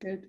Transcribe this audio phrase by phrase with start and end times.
[0.00, 0.24] Good.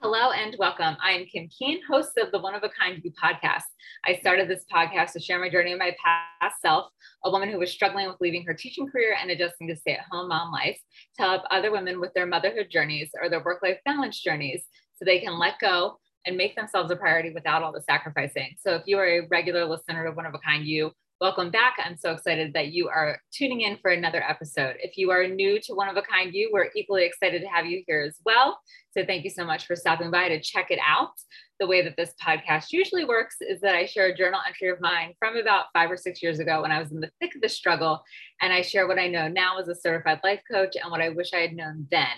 [0.00, 0.96] Hello and welcome.
[1.04, 3.64] I am Kim Keen, host of the One of a Kind You podcast.
[4.06, 6.90] I started this podcast to share my journey of my past self,
[7.22, 10.06] a woman who was struggling with leaving her teaching career and adjusting to stay at
[10.10, 10.80] home mom life,
[11.18, 14.62] to help other women with their motherhood journeys or their work life balance journeys
[14.94, 18.54] so they can let go and make themselves a priority without all the sacrificing.
[18.58, 21.78] So if you are a regular listener to One of a Kind You, Welcome back.
[21.82, 24.76] I'm so excited that you are tuning in for another episode.
[24.80, 27.64] If you are new to One of a Kind You, we're equally excited to have
[27.64, 28.60] you here as well.
[28.90, 31.12] So thank you so much for stopping by to check it out.
[31.58, 34.78] The way that this podcast usually works is that I share a journal entry of
[34.82, 37.40] mine from about five or six years ago when I was in the thick of
[37.40, 38.02] the struggle.
[38.42, 41.08] And I share what I know now as a certified life coach and what I
[41.08, 42.12] wish I had known then.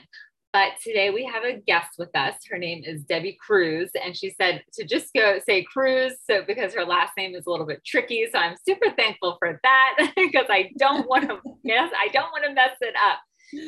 [0.53, 2.35] But today we have a guest with us.
[2.51, 6.75] Her name is Debbie Cruz, and she said to just go say Cruz, so because
[6.75, 8.27] her last name is a little bit tricky.
[8.33, 12.45] So I'm super thankful for that because I don't want to yes, I don't want
[12.47, 13.19] to mess it up.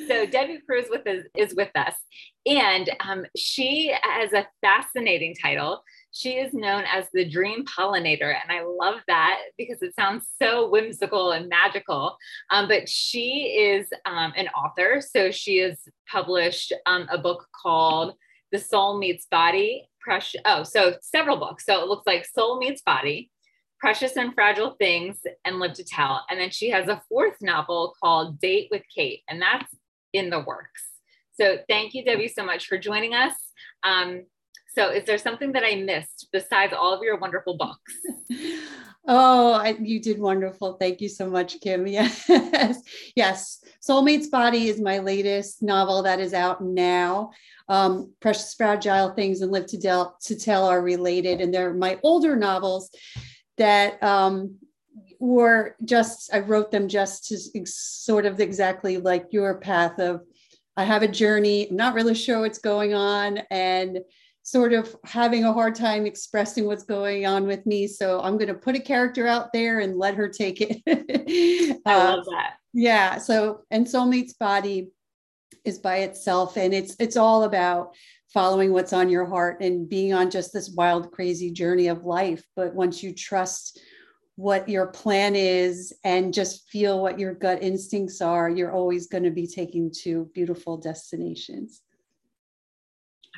[0.09, 1.95] So Debbie Cruz with is, is with us,
[2.47, 5.83] and um, she has a fascinating title.
[6.13, 8.35] She is known as the dream pollinator.
[8.35, 12.17] And I love that because it sounds so whimsical and magical.
[12.51, 15.01] Um, but she is um, an author.
[15.01, 15.79] So she has
[16.11, 18.15] published um, a book called
[18.51, 19.89] The Soul Meets Body.
[20.01, 20.41] Precious.
[20.45, 21.65] Oh, so several books.
[21.65, 23.31] So it looks like Soul Meets Body,
[23.79, 26.25] Precious and Fragile Things, and Live to Tell.
[26.29, 29.73] And then she has a fourth novel called Date with Kate, and that's
[30.13, 30.83] in the works.
[31.39, 33.33] So thank you, Debbie, so much for joining us.
[33.83, 34.25] Um,
[34.75, 37.95] so, is there something that I missed besides all of your wonderful books?
[39.09, 40.75] Oh, I, you did wonderful.
[40.75, 41.87] Thank you so much, Kim.
[41.87, 42.31] Yes.
[43.17, 43.65] yes.
[43.81, 47.31] Soul Meets Body is my latest novel that is out now.
[47.69, 51.99] Um, Precious Fragile Things and Live to, Del- to Tell are related, and they're my
[52.03, 52.91] older novels
[53.57, 54.57] that um,
[55.19, 60.21] were just, I wrote them just to sort of exactly like your path of
[60.77, 63.39] I have a journey, I'm not really sure what's going on.
[63.51, 63.99] And
[64.51, 67.87] sort of having a hard time expressing what's going on with me.
[67.87, 70.83] So I'm going to put a character out there and let her take it.
[71.87, 72.55] I uh, love that.
[72.73, 73.19] Yeah.
[73.19, 74.91] So, and Soul Meets Body
[75.65, 77.95] is by itself, and it's it's all about
[78.33, 82.45] following what's on your heart and being on just this wild, crazy journey of life.
[82.55, 83.81] But once you trust
[84.37, 89.25] what your plan is and just feel what your gut instincts are, you're always going
[89.25, 91.83] to be taking to beautiful destinations.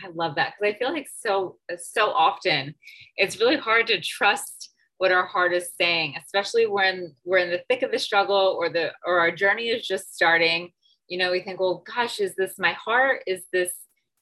[0.05, 2.75] I love that because I feel like so so often
[3.17, 7.63] it's really hard to trust what our heart is saying, especially when we're in the
[7.69, 10.71] thick of the struggle or the or our journey is just starting.
[11.09, 13.23] You know, we think, well, gosh, is this my heart?
[13.27, 13.73] Is this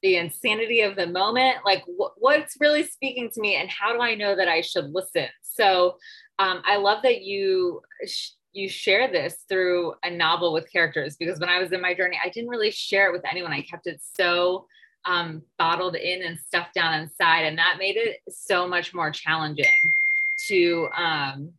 [0.03, 1.59] the insanity of the moment?
[1.67, 4.91] Like, wh- what's really speaking to me, and how do I know that I should
[4.91, 5.27] listen?
[5.43, 5.97] So,
[6.39, 7.83] um, I love that you.
[8.07, 11.95] Sh- you share this through a novel with characters because when I was in my
[11.95, 13.53] journey, I didn't really share it with anyone.
[13.53, 14.67] I kept it so
[15.05, 17.43] um, bottled in and stuffed down inside.
[17.43, 19.66] And that made it so much more challenging
[20.49, 21.53] to, um,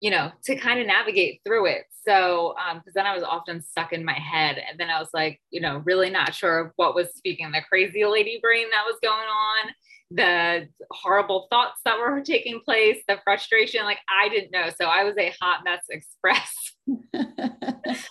[0.00, 1.84] you know, to kind of navigate through it.
[2.04, 4.62] So, because um, then I was often stuck in my head.
[4.68, 8.04] And then I was like, you know, really not sure what was speaking the crazy
[8.04, 9.72] lady brain that was going on,
[10.12, 13.84] the horrible thoughts that were taking place, the frustration.
[13.84, 14.68] Like, I didn't know.
[14.80, 16.54] So I was a hot mess express.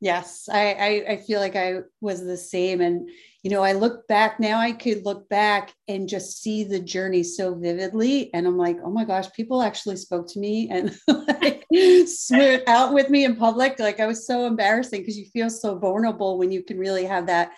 [0.00, 2.82] Yes, I, I, I feel like I was the same.
[2.82, 3.08] And,
[3.42, 7.22] you know, I look back now, I could look back and just see the journey
[7.22, 8.32] so vividly.
[8.34, 11.64] And I'm like, oh my gosh, people actually spoke to me and like,
[12.06, 13.78] swear out with me in public.
[13.78, 17.26] Like I was so embarrassing because you feel so vulnerable when you can really have
[17.26, 17.52] that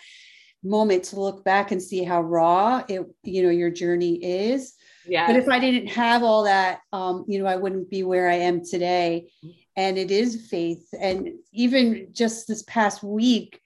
[0.63, 4.75] moment to look back and see how raw it, you know, your journey is.
[5.05, 5.27] Yeah.
[5.27, 8.35] But if I didn't have all that, um, you know, I wouldn't be where I
[8.35, 9.29] am today
[9.79, 10.89] and it is faith.
[10.99, 13.61] And even just this past week,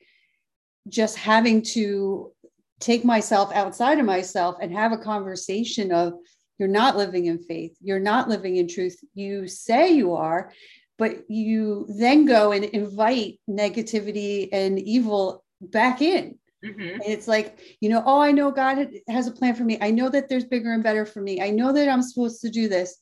[0.87, 2.31] just having to
[2.79, 6.13] take myself outside of myself and have a conversation of
[6.59, 8.95] you're not living in faith, you're not living in truth.
[9.15, 10.51] You say you are,
[10.99, 16.37] but you then go and invite negativity and evil back in.
[16.63, 16.81] Mm-hmm.
[16.81, 19.77] And it's like, you know, oh, I know God has a plan for me.
[19.81, 21.41] I know that there's bigger and better for me.
[21.41, 22.99] I know that I'm supposed to do this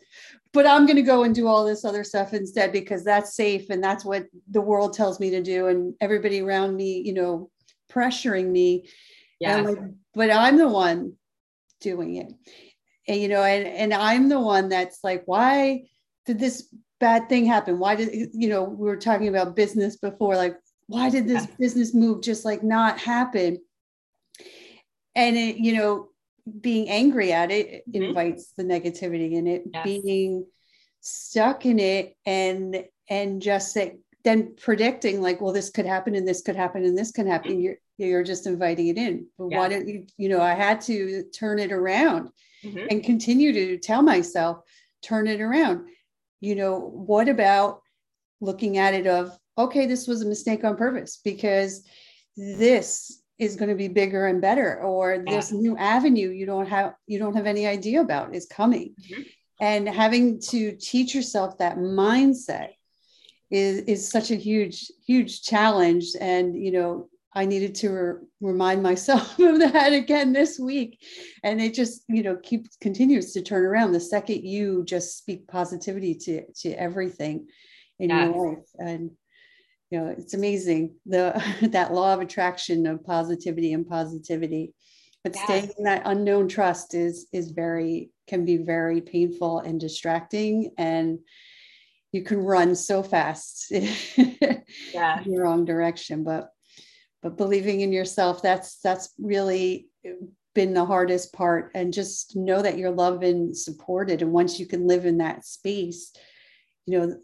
[0.54, 3.69] but I'm going to go and do all this other stuff instead because that's safe
[3.69, 5.68] and that's what the world tells me to do.
[5.68, 7.50] And everybody around me, you know,
[7.92, 8.90] pressuring me.
[9.40, 9.62] Yeah.
[9.62, 9.78] Like,
[10.13, 11.13] but I'm the one
[11.80, 12.34] doing it.
[13.08, 15.86] And, you know, and, and I'm the one that's like, why
[16.25, 16.68] did this
[17.00, 17.80] bad thing happen?
[17.80, 20.58] Why did, you know, we were talking about business before, like,
[20.92, 23.62] why did this business move just like not happen?
[25.16, 26.10] And it, you know,
[26.60, 28.04] being angry at it mm-hmm.
[28.04, 29.84] invites the negativity and it yes.
[29.84, 30.46] being
[31.00, 36.28] stuck in it and and just say then predicting like well this could happen and
[36.28, 39.58] this could happen and this can happen you're you're just inviting it in but yeah.
[39.58, 42.30] why don't you you know i had to turn it around
[42.64, 42.86] mm-hmm.
[42.90, 44.60] and continue to tell myself
[45.02, 45.88] turn it around
[46.40, 47.82] you know what about
[48.42, 51.83] looking at it of okay this was a mistake on purpose because
[52.38, 55.36] this is going to be bigger and better or yeah.
[55.36, 59.21] this new avenue you don't have you don't have any idea about is coming mm-hmm.
[59.59, 62.69] and having to teach yourself that mindset
[63.50, 68.81] is is such a huge huge challenge and you know i needed to re- remind
[68.83, 71.03] myself of that again this week
[71.44, 75.48] and it just you know keeps continues to turn around the second you just speak
[75.48, 77.48] positivity to to everything
[78.00, 78.33] in yes.
[78.33, 79.12] your life and
[79.92, 84.74] you know it's amazing the that law of attraction of positivity and positivity
[85.24, 85.44] but yes.
[85.44, 91.20] staying in that unknown trust is is very can be very painful and distracting and
[92.12, 95.22] you can run so fast yeah.
[95.26, 96.50] in the wrong direction but
[97.22, 99.88] but believing in yourself that's that's really
[100.54, 104.66] been the hardest part and just know that you're loved and supported and once you
[104.66, 106.14] can live in that space
[106.86, 107.16] you know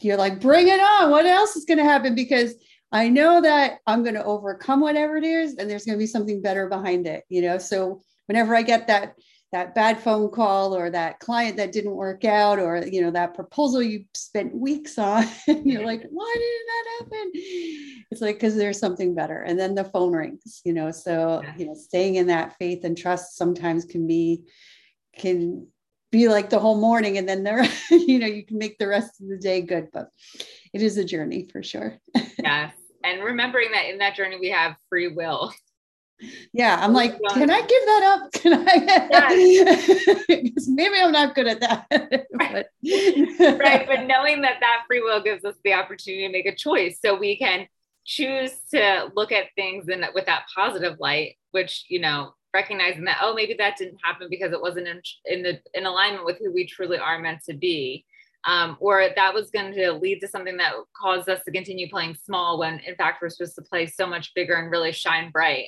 [0.00, 1.10] you're like bring it on.
[1.10, 2.14] What else is going to happen?
[2.14, 2.54] Because
[2.92, 6.06] i know that i'm going to overcome whatever it is and there's going to be
[6.06, 7.58] something better behind it you know?
[7.58, 9.16] So whenever i get that
[9.52, 13.34] that bad phone call or that client that didn't work out or you know that
[13.34, 17.30] proposal you spent weeks on you're like why didn't that happen?
[18.10, 19.42] It's like because there's something better.
[19.42, 20.90] And then the phone rings you know?
[20.90, 24.42] So you know staying in that faith and trust sometimes can be
[25.16, 25.68] can
[26.10, 29.20] be like the whole morning and then there you know you can make the rest
[29.20, 30.10] of the day good but
[30.72, 31.98] it is a journey for sure
[32.42, 32.72] yes
[33.04, 35.52] and remembering that in that journey we have free will
[36.52, 38.32] yeah, I'm like, can I give that up?
[38.42, 40.16] Can I?
[40.26, 41.86] Because maybe I'm not good at that.
[41.90, 42.70] but.
[43.58, 46.98] right, but knowing that that free will gives us the opportunity to make a choice,
[47.04, 47.66] so we can
[48.04, 53.18] choose to look at things in with that positive light, which you know, recognizing that
[53.22, 56.52] oh, maybe that didn't happen because it wasn't in in the in alignment with who
[56.52, 58.04] we truly are meant to be.
[58.44, 62.16] Um, or that was going to lead to something that caused us to continue playing
[62.24, 65.66] small when in fact we're supposed to play so much bigger and really shine bright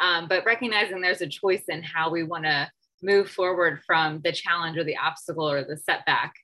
[0.00, 2.70] um, but recognizing there's a choice in how we want to
[3.02, 6.34] move forward from the challenge or the obstacle or the setback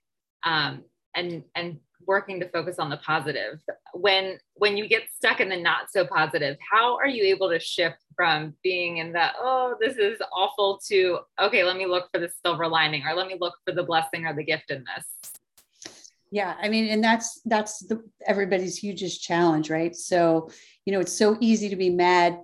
[0.44, 0.82] um,
[1.14, 3.60] and and working to focus on the positive.
[3.94, 7.60] When when you get stuck in the not so positive how are you able to
[7.60, 12.20] shift from being in the oh this is awful to okay let me look for
[12.20, 15.32] the silver lining or let me look for the blessing or the gift in this
[16.30, 19.94] yeah i mean and that's that's the everybody's hugest challenge right?
[19.94, 20.50] So
[20.84, 22.38] you know it's so easy to be mad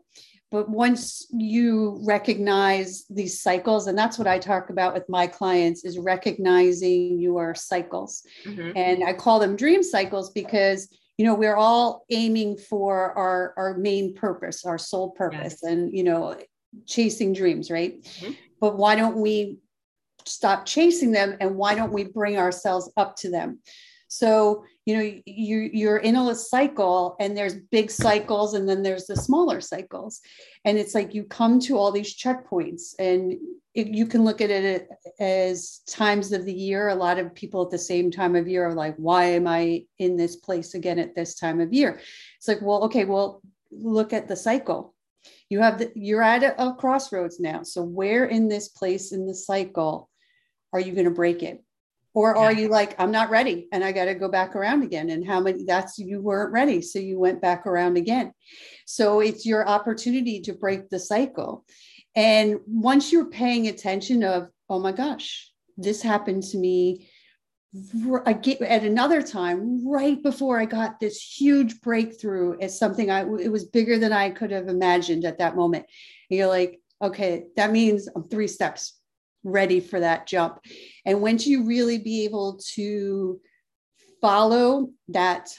[0.52, 5.84] but once you recognize these cycles and that's what i talk about with my clients
[5.84, 8.70] is recognizing your cycles mm-hmm.
[8.76, 10.88] and i call them dream cycles because
[11.18, 15.62] you know we're all aiming for our our main purpose our sole purpose yes.
[15.62, 16.36] and you know
[16.86, 18.32] chasing dreams right mm-hmm.
[18.60, 19.58] but why don't we
[20.24, 23.58] stop chasing them and why don't we bring ourselves up to them
[24.12, 29.06] so, you know, you you're in a cycle and there's big cycles and then there's
[29.06, 30.20] the smaller cycles.
[30.66, 33.32] And it's like you come to all these checkpoints and
[33.72, 34.86] it, you can look at it
[35.18, 36.88] as times of the year.
[36.88, 39.86] A lot of people at the same time of year are like, why am I
[39.98, 41.98] in this place again at this time of year?
[42.36, 44.94] It's like, well, okay, well, look at the cycle.
[45.48, 47.62] You have the, you're at a, a crossroads now.
[47.62, 50.10] So where in this place in the cycle
[50.74, 51.64] are you going to break it?
[52.14, 55.10] Or are you like i'm not ready and i got to go back around again
[55.10, 58.32] and how many that's you weren't ready so you went back around again.
[58.86, 61.64] So it's your opportunity to break the cycle.
[62.14, 67.08] And once you're paying attention of oh my gosh this happened to me
[68.26, 73.64] at another time right before i got this huge breakthrough as something i it was
[73.64, 75.86] bigger than i could have imagined at that moment
[76.30, 79.00] and you're like okay that means i'm three steps
[79.44, 80.60] ready for that jump.
[81.04, 83.40] And once you really be able to
[84.20, 85.50] follow that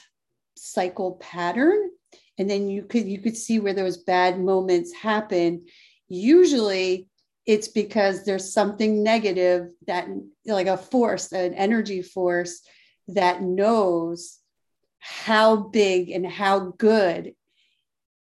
[0.56, 1.90] cycle pattern,
[2.38, 5.66] and then you could you could see where those bad moments happen.
[6.08, 7.08] Usually
[7.46, 10.08] it's because there's something negative that
[10.46, 12.62] like a force, an energy force
[13.08, 14.38] that knows
[14.98, 17.34] how big and how good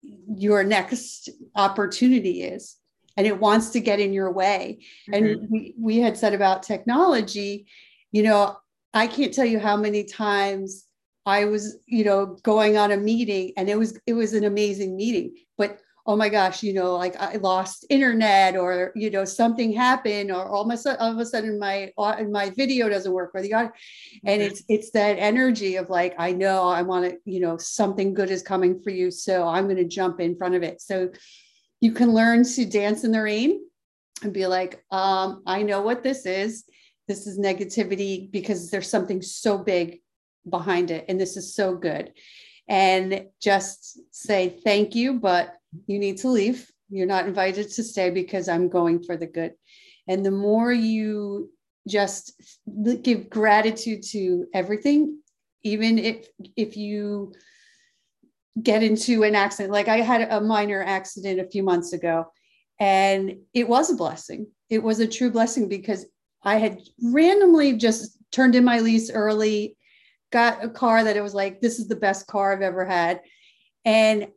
[0.02, 2.77] your next opportunity is
[3.18, 4.78] and it wants to get in your way.
[5.10, 5.14] Mm-hmm.
[5.14, 7.66] And we, we had said about technology,
[8.12, 8.56] you know,
[8.94, 10.84] I can't tell you how many times
[11.26, 14.96] I was, you know, going on a meeting and it was it was an amazing
[14.96, 19.72] meeting, but oh my gosh, you know, like I lost internet or, you know, something
[19.72, 23.52] happened or all, my, all of a sudden my, my video doesn't work or the
[23.52, 23.72] audio.
[24.24, 24.50] And mm-hmm.
[24.50, 28.30] it's, it's that energy of like, I know I want to, you know, something good
[28.30, 29.10] is coming for you.
[29.10, 30.80] So I'm going to jump in front of it.
[30.80, 31.10] So
[31.80, 33.60] you can learn to dance in the rain
[34.22, 36.64] and be like, um, I know what this is.
[37.06, 40.00] This is negativity because there's something so big
[40.48, 41.04] behind it.
[41.08, 42.12] And this is so good.
[42.68, 45.54] And just say thank you, but
[45.86, 46.70] you need to leave.
[46.90, 49.52] You're not invited to stay because I'm going for the good.
[50.06, 51.50] And the more you
[51.86, 52.32] just
[53.02, 55.18] give gratitude to everything,
[55.62, 57.32] even if if you
[58.62, 62.26] get into an accident, like I had a minor accident a few months ago,
[62.80, 64.46] and it was a blessing.
[64.70, 66.06] It was a true blessing because
[66.42, 69.76] I had randomly just turned in my lease early,
[70.30, 73.20] got a car that it was like, this is the best car I've ever had.
[73.84, 74.28] And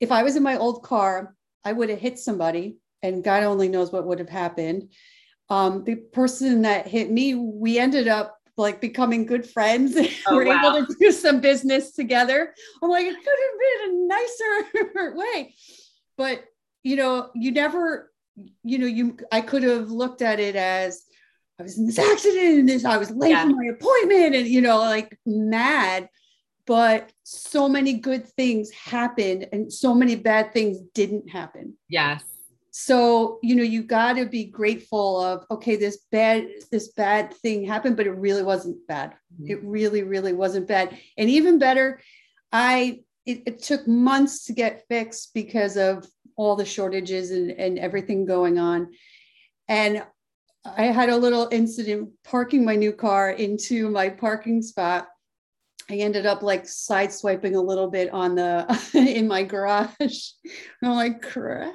[0.00, 1.34] if I was in my old car,
[1.64, 4.92] I would have hit somebody, and God only knows what would have happened.
[5.48, 9.96] Um, the person that hit me, we ended up like becoming good friends.
[10.26, 10.76] Oh, We're wow.
[10.76, 12.54] able to do some business together.
[12.82, 15.54] I'm like, it could have been a nicer way.
[16.16, 16.44] But
[16.82, 18.12] you know, you never,
[18.62, 21.02] you know, you I could have looked at it as
[21.58, 23.44] I was in this accident and this I was late yeah.
[23.44, 26.08] for my appointment and you know, like mad
[26.70, 31.74] but so many good things happened and so many bad things didn't happen.
[31.88, 32.22] Yes.
[32.72, 37.64] So, you know, you got to be grateful of okay, this bad this bad thing
[37.64, 39.14] happened, but it really wasn't bad.
[39.34, 39.50] Mm-hmm.
[39.50, 40.96] It really really wasn't bad.
[41.16, 42.00] And even better,
[42.52, 47.78] I it, it took months to get fixed because of all the shortages and, and
[47.78, 48.88] everything going on.
[49.68, 50.04] And
[50.64, 55.08] I had a little incident parking my new car into my parking spot
[55.90, 59.90] I ended up like side swiping a little bit on the in my garage.
[59.98, 60.12] And
[60.84, 61.74] I'm like, crap.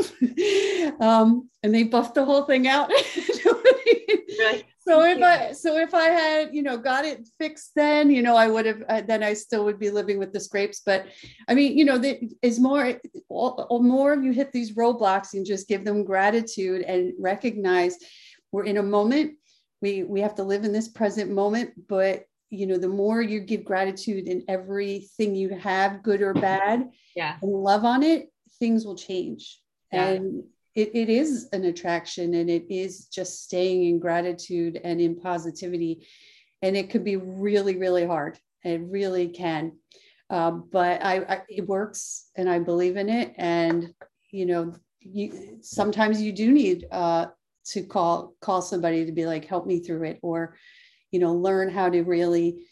[1.00, 2.90] um, and they buffed the whole thing out.
[4.90, 8.34] So if I so if I had you know got it fixed then you know
[8.34, 10.82] I would have uh, then I still would be living with the scrapes.
[10.84, 11.06] But
[11.48, 12.02] I mean you know
[12.42, 17.98] is more all, more you hit these roadblocks and just give them gratitude and recognize
[18.50, 19.36] we're in a moment.
[19.80, 23.40] We we have to live in this present moment, but you know the more you
[23.40, 28.28] give gratitude in everything you have good or bad yeah and love on it
[28.58, 29.59] things will change
[29.92, 30.44] and
[30.74, 36.06] it, it is an attraction and it is just staying in gratitude and in positivity.
[36.62, 38.38] And it could be really really hard.
[38.64, 39.72] It really can.
[40.28, 43.34] Um, but I, I it works and i believe in it.
[43.36, 43.92] And
[44.30, 47.26] you know you sometimes you do need uh,
[47.66, 50.56] to call call somebody to be like help me through it or
[51.10, 52.62] you know learn how to really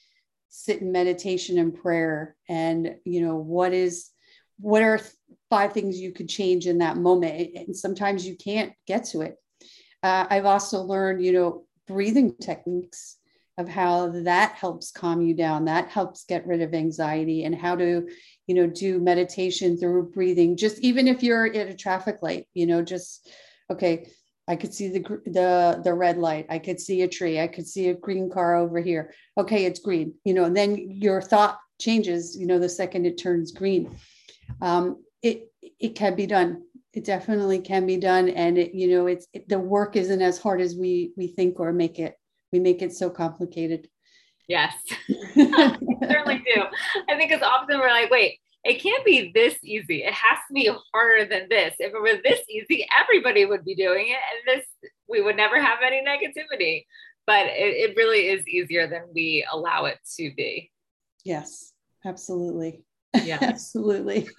[0.48, 2.36] sit in meditation and prayer.
[2.48, 4.10] And you know what is
[4.60, 5.00] what are
[5.50, 9.36] five things you could change in that moment and sometimes you can't get to it
[10.02, 13.16] uh, i've also learned you know breathing techniques
[13.56, 17.74] of how that helps calm you down that helps get rid of anxiety and how
[17.74, 18.08] to
[18.46, 22.66] you know do meditation through breathing just even if you're at a traffic light you
[22.66, 23.30] know just
[23.70, 24.06] okay
[24.48, 26.46] I could see the the the red light.
[26.48, 27.38] I could see a tree.
[27.38, 29.12] I could see a green car over here.
[29.36, 30.14] Okay, it's green.
[30.24, 32.34] You know, and then your thought changes.
[32.34, 33.94] You know, the second it turns green.
[34.62, 36.62] Um, it it can be done.
[36.92, 40.38] It definitely can be done, and it, you know, it's it, the work isn't as
[40.38, 42.16] hard as we we think or make it.
[42.52, 43.88] We make it so complicated.
[44.48, 44.74] Yes,
[45.34, 46.62] certainly do.
[47.08, 50.02] I think it's often we're like, wait, it can't be this easy.
[50.02, 51.74] It has to be harder than this.
[51.78, 54.12] If it were this easy, everybody would be doing it.
[54.12, 54.66] And this,
[55.08, 56.86] we would never have any negativity.
[57.26, 60.70] But it, it really is easier than we allow it to be.
[61.24, 61.72] Yes,
[62.04, 62.82] absolutely.
[63.24, 64.28] Yeah, absolutely.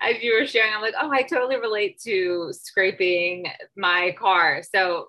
[0.00, 4.62] As you were sharing, I'm like, oh, I totally relate to scraping my car.
[4.74, 5.08] So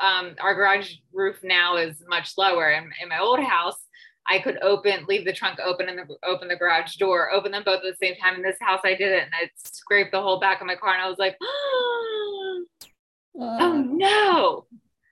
[0.00, 2.70] um, our garage roof now is much lower.
[2.70, 3.78] In, in my old house,
[4.26, 7.62] I could open, leave the trunk open and the, open the garage door, open them
[7.64, 8.36] both at the same time.
[8.36, 10.94] In this house, I did it and I scraped the whole back of my car
[10.94, 12.64] and I was like, oh,
[13.38, 14.66] oh no.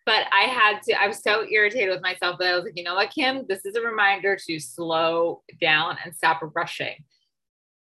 [0.07, 2.85] But I had to, I was so irritated with myself that I was like, you
[2.85, 7.05] know what, Kim, this is a reminder to slow down and stop rushing.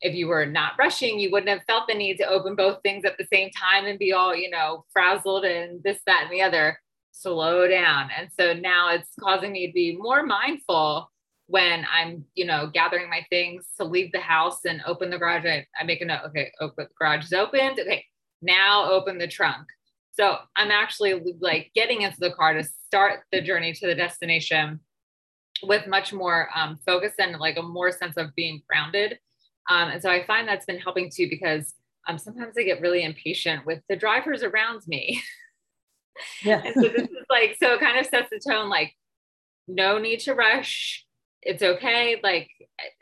[0.01, 3.05] If you were not rushing, you wouldn't have felt the need to open both things
[3.05, 6.43] at the same time and be all, you know, frazzled and this, that, and the
[6.43, 6.79] other
[7.13, 8.11] slow down.
[8.17, 11.11] And so now it's causing me to be more mindful
[11.47, 15.47] when I'm, you know, gathering my things to leave the house and open the garage,
[15.47, 16.21] I, I make a note.
[16.27, 17.81] Okay, open the garage is opened.
[17.81, 18.05] Okay,
[18.43, 19.67] now open the trunk.
[20.19, 24.81] So I'm actually like getting into the car to start the journey to the destination
[25.63, 29.19] with much more um, focus and like a more sense of being grounded.
[29.71, 31.75] Um, and so I find that's been helping too because
[32.09, 35.23] um, sometimes I get really impatient with the drivers around me.
[36.43, 36.63] Yeah.
[36.65, 38.95] and so this is like, so it kind of sets the tone like,
[39.69, 41.05] no need to rush.
[41.43, 42.19] It's okay.
[42.23, 42.51] Like,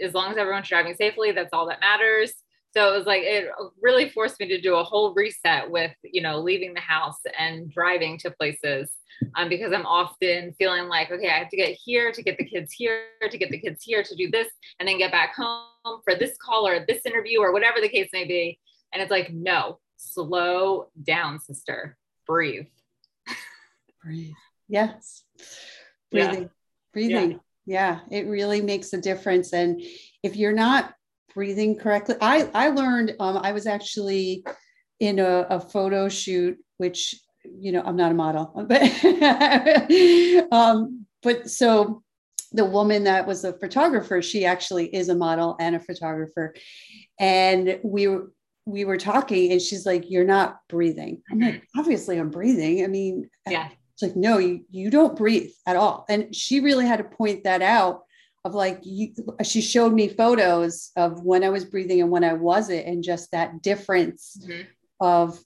[0.02, 2.35] as long as everyone's driving safely, that's all that matters.
[2.76, 3.49] So it was like, it
[3.80, 7.73] really forced me to do a whole reset with, you know, leaving the house and
[7.73, 8.92] driving to places
[9.35, 12.45] um, because I'm often feeling like, okay, I have to get here to get the
[12.45, 16.02] kids here, to get the kids here to do this, and then get back home
[16.04, 18.59] for this call or this interview or whatever the case may be.
[18.92, 21.97] And it's like, no, slow down, sister.
[22.26, 22.66] Breathe.
[24.04, 24.35] Breathe.
[24.68, 25.23] Yes.
[26.11, 26.42] Breathing.
[26.42, 26.49] Yeah.
[26.92, 27.40] Breathing.
[27.64, 28.00] Yeah.
[28.11, 28.18] yeah.
[28.18, 29.54] It really makes a difference.
[29.54, 29.80] And
[30.23, 30.92] if you're not
[31.37, 34.43] breathing correctly, I, I learned, um, I was actually
[35.00, 37.14] in a, a photo shoot, which,
[37.45, 38.83] you know, I'm not a model, but,
[40.50, 42.02] um, but so
[42.52, 46.55] the woman that was a photographer, she actually is a model and a photographer.
[47.21, 48.33] And we were,
[48.64, 51.23] we were talking and she's like, You're not breathing.
[51.31, 51.81] I'm like, mm-hmm.
[51.81, 52.83] Obviously, I'm breathing.
[52.83, 53.69] I mean, yeah.
[53.93, 56.07] It's like, No, you, you don't breathe at all.
[56.09, 58.05] And she really had to point that out
[58.46, 59.12] of like, you,
[59.42, 63.30] she showed me photos of when I was breathing and when I wasn't, and just
[63.32, 64.62] that difference mm-hmm.
[65.00, 65.38] of,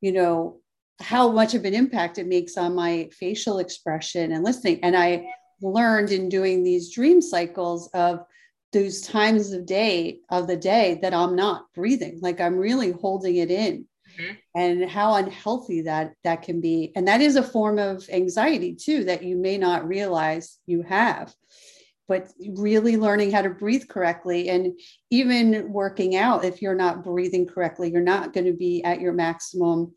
[0.00, 0.60] you know,
[1.00, 4.80] how much of an impact it makes on my facial expression and listening.
[4.82, 5.26] And I
[5.60, 8.24] learned in doing these dream cycles of,
[8.72, 13.36] those times of day of the day that I'm not breathing, like I'm really holding
[13.36, 13.86] it in.
[14.18, 14.32] Mm-hmm.
[14.54, 16.92] And how unhealthy that that can be.
[16.96, 21.32] And that is a form of anxiety too that you may not realize you have.
[22.08, 24.78] But really learning how to breathe correctly and
[25.10, 29.12] even working out, if you're not breathing correctly, you're not going to be at your
[29.12, 29.92] maximum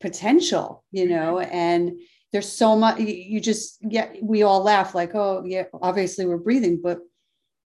[0.00, 1.52] potential, you know, mm-hmm.
[1.52, 2.00] and
[2.32, 6.80] there's so much you just yeah we all laugh like oh yeah obviously we're breathing
[6.82, 6.98] but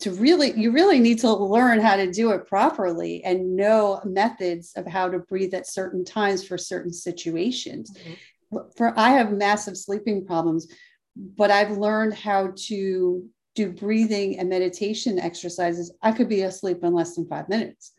[0.01, 4.73] to really you really need to learn how to do it properly and know methods
[4.77, 8.59] of how to breathe at certain times for certain situations mm-hmm.
[8.77, 10.69] for i have massive sleeping problems
[11.17, 16.95] but i've learned how to do breathing and meditation exercises i could be asleep in
[16.95, 17.93] less than five minutes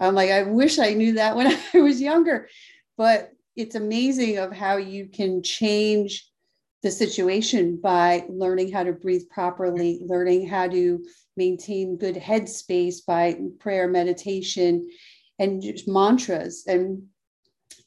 [0.00, 2.48] i'm like i wish i knew that when i was younger
[2.98, 6.28] but it's amazing of how you can change
[6.82, 11.04] the situation by learning how to breathe properly, learning how to
[11.36, 14.88] maintain good headspace by prayer, meditation,
[15.38, 16.64] and just mantras.
[16.68, 17.02] And,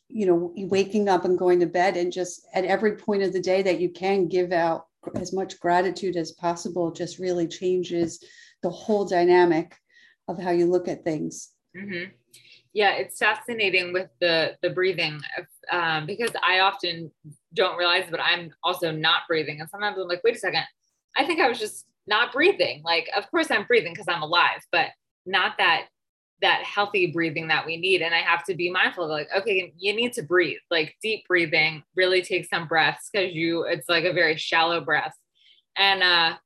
[0.10, 3.40] you know, waking up and going to bed, and just at every point of the
[3.40, 8.24] day that you can give out as much gratitude as possible, just really changes
[8.64, 9.76] the whole dynamic
[10.28, 11.52] of how you look at things.
[11.76, 12.12] Mm-hmm.
[12.74, 15.20] Yeah, it's fascinating with the the breathing
[15.72, 17.12] um, because I often
[17.54, 20.64] don't realize, but I'm also not breathing, and sometimes I'm like, wait a second,
[21.18, 22.82] I think I was just not breathing.
[22.84, 24.88] Like, of course I'm breathing because I'm alive, but
[25.26, 25.88] not that
[26.42, 28.02] that healthy breathing that we need.
[28.02, 31.28] And I have to be mindful of like, okay, you need to breathe, like deep
[31.28, 35.16] breathing, really take some breaths because you it's like a very shallow breath.
[35.78, 36.38] And uh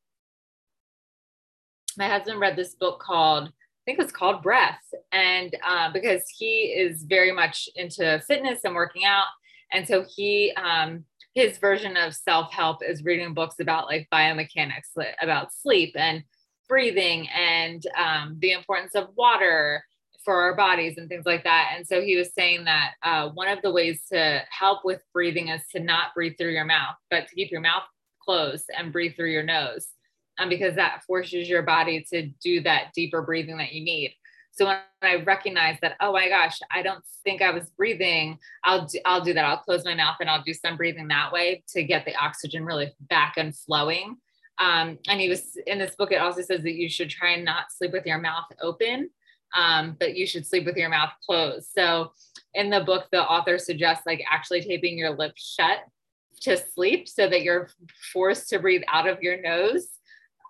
[1.97, 3.51] my husband read this book called
[3.85, 4.81] I think it's called Breath.
[5.11, 9.25] And uh, because he is very much into fitness and working out.
[9.71, 11.05] And so he, um,
[11.35, 14.89] his version of self help is reading books about like biomechanics,
[15.21, 16.23] about sleep and
[16.67, 19.83] breathing and um, the importance of water
[20.23, 21.73] for our bodies and things like that.
[21.75, 25.49] And so he was saying that uh, one of the ways to help with breathing
[25.49, 27.83] is to not breathe through your mouth, but to keep your mouth
[28.19, 29.87] closed and breathe through your nose
[30.39, 34.15] um, because that forces your body to do that deeper breathing that you need.
[34.51, 38.85] So when I recognize that, oh my gosh, I don't think I was breathing, I'll
[38.85, 39.43] do, I'll do that.
[39.43, 42.63] I'll close my mouth and I'll do some breathing that way to get the oxygen
[42.63, 44.15] really back and flowing.
[44.59, 46.11] Um, and he was in this book.
[46.11, 49.09] It also says that you should try and not sleep with your mouth open,
[49.55, 51.69] um, but you should sleep with your mouth closed.
[51.75, 52.11] So
[52.53, 55.79] in the book, the author suggests like actually taping your lips shut
[56.41, 57.69] to sleep so that you're
[58.13, 59.95] forced to breathe out of your nose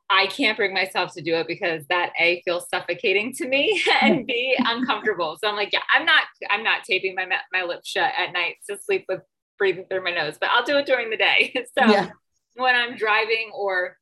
[0.10, 4.26] I can't bring myself to do it because that A feels suffocating to me and
[4.26, 5.38] B uncomfortable.
[5.42, 8.58] So I'm like, yeah, I'm not, I'm not taping my my lips shut at night
[8.70, 9.22] to sleep with
[9.58, 11.54] breathing through my nose, but I'll do it during the day.
[11.78, 12.10] So yeah.
[12.56, 13.98] When I'm driving or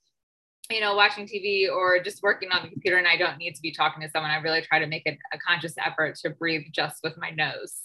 [0.69, 3.61] you know, watching TV or just working on the computer and I don't need to
[3.61, 6.63] be talking to someone, I really try to make it a conscious effort to breathe
[6.71, 7.81] just with my nose.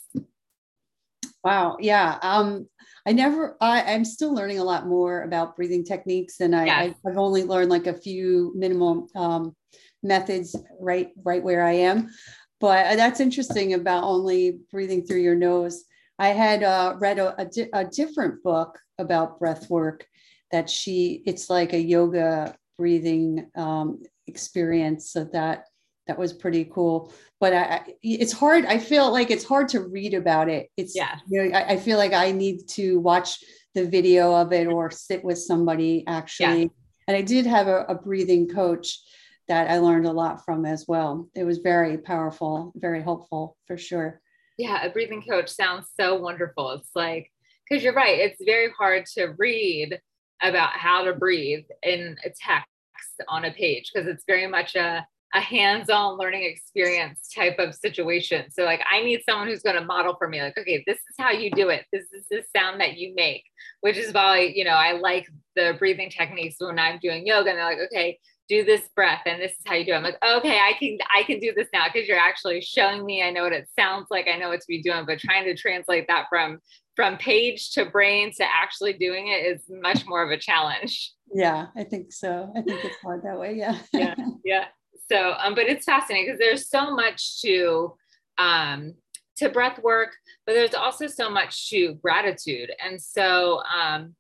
[1.44, 1.76] Wow.
[1.80, 2.18] Yeah.
[2.22, 2.68] Um,
[3.06, 6.94] I never, I, I'm still learning a lot more about breathing techniques and I, yes.
[7.04, 9.54] I, have only learned like a few minimal um,
[10.02, 12.10] methods right, right where I am.
[12.60, 15.84] But that's interesting about only breathing through your nose.
[16.18, 20.04] I had uh, read a, a, di- a different book about breath work
[20.50, 25.66] that she, it's like a yoga breathing um, experience so that
[26.06, 27.12] that was pretty cool.
[27.38, 28.64] But I, it's hard.
[28.64, 30.70] I feel like it's hard to read about it.
[30.76, 31.18] It's yeah.
[31.28, 33.38] You know, I, I feel like I need to watch
[33.74, 36.62] the video of it or sit with somebody actually.
[36.62, 36.68] Yeah.
[37.06, 38.98] And I did have a, a breathing coach
[39.48, 41.28] that I learned a lot from as well.
[41.34, 44.20] It was very powerful, very helpful for sure.
[44.56, 46.72] Yeah, a breathing coach sounds so wonderful.
[46.72, 47.30] It's like,
[47.68, 50.00] because you're right, it's very hard to read
[50.42, 52.68] about how to breathe in a text
[53.28, 58.50] on a page because it's very much a a hands-on learning experience type of situation.
[58.50, 61.16] So like I need someone who's going to model for me like okay, this is
[61.18, 61.84] how you do it.
[61.92, 63.44] This is the sound that you make,
[63.82, 67.58] which is why, you know, I like the breathing techniques when I'm doing yoga and
[67.58, 69.96] they're like, okay, do this breath and this is how you do it.
[69.96, 73.22] I'm like, okay, I can I can do this now because you're actually showing me.
[73.22, 74.26] I know what it sounds like.
[74.26, 76.58] I know what to be doing, but trying to translate that from
[76.98, 81.12] from page to brain to actually doing it is much more of a challenge.
[81.32, 82.50] Yeah, I think so.
[82.56, 83.54] I think it's hard that way.
[83.54, 83.78] Yeah.
[83.92, 84.16] yeah.
[84.44, 84.64] Yeah.
[85.08, 87.94] So, um, but it's fascinating because there's so much to
[88.36, 88.94] um,
[89.36, 90.10] to breath work,
[90.44, 92.72] but there's also so much to gratitude.
[92.84, 94.16] And so, um,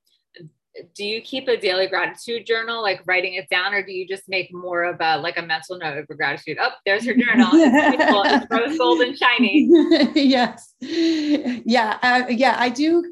[0.94, 4.28] do you keep a daily gratitude journal, like writing it down, or do you just
[4.28, 6.58] make more of a like a mental note of gratitude?
[6.60, 7.48] Oh, there's your journal.
[7.52, 9.68] It's, it's rose gold and shiny.
[10.14, 12.56] yes, yeah, uh, yeah.
[12.58, 13.04] I do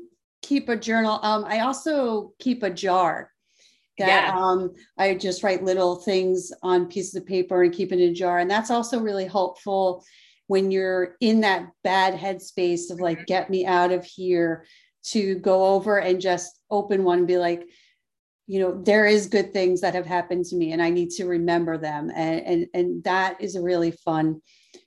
[0.43, 1.19] keep a journal.
[1.23, 3.31] Um, I also keep a jar
[3.99, 4.39] that yeah.
[4.39, 8.15] um, I just write little things on pieces of paper and keep it in a
[8.15, 8.39] jar.
[8.39, 10.05] And that's also really helpful
[10.49, 13.25] when you're in that bad headspace of like, mm-hmm.
[13.27, 14.65] get me out of here
[15.11, 17.69] to go over and just open one and be like,
[18.47, 21.27] you know, there is good things that have happened to me and I need to
[21.27, 22.11] remember them.
[22.15, 24.41] And, and, and that is a really fun,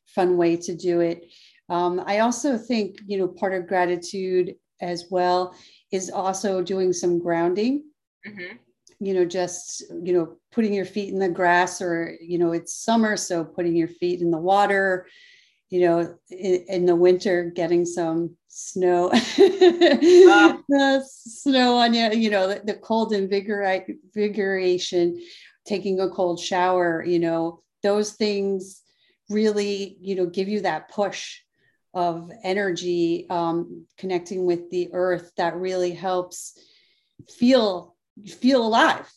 [0.07, 1.25] fun way to do it.
[1.67, 5.53] Um, I also think, you know, part of gratitude as well
[5.91, 7.83] is also doing some grounding.
[8.27, 8.57] Mm-hmm
[8.99, 12.83] you know just you know putting your feet in the grass or you know it's
[12.83, 15.07] summer so putting your feet in the water
[15.69, 20.99] you know in, in the winter getting some snow uh.
[21.03, 25.21] snow on you you know the, the cold invigoration
[25.65, 28.81] taking a cold shower you know those things
[29.29, 31.39] really you know give you that push
[31.93, 36.57] of energy um, connecting with the earth that really helps
[37.29, 39.09] feel feel alive.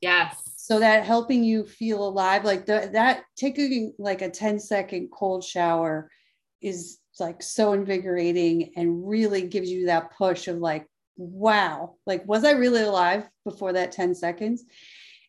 [0.00, 0.47] Yes.
[0.68, 5.42] So that helping you feel alive, like the, that taking like a 10 second cold
[5.42, 6.10] shower
[6.60, 12.44] is like so invigorating and really gives you that push of like, wow, like, was
[12.44, 14.62] I really alive before that 10 seconds?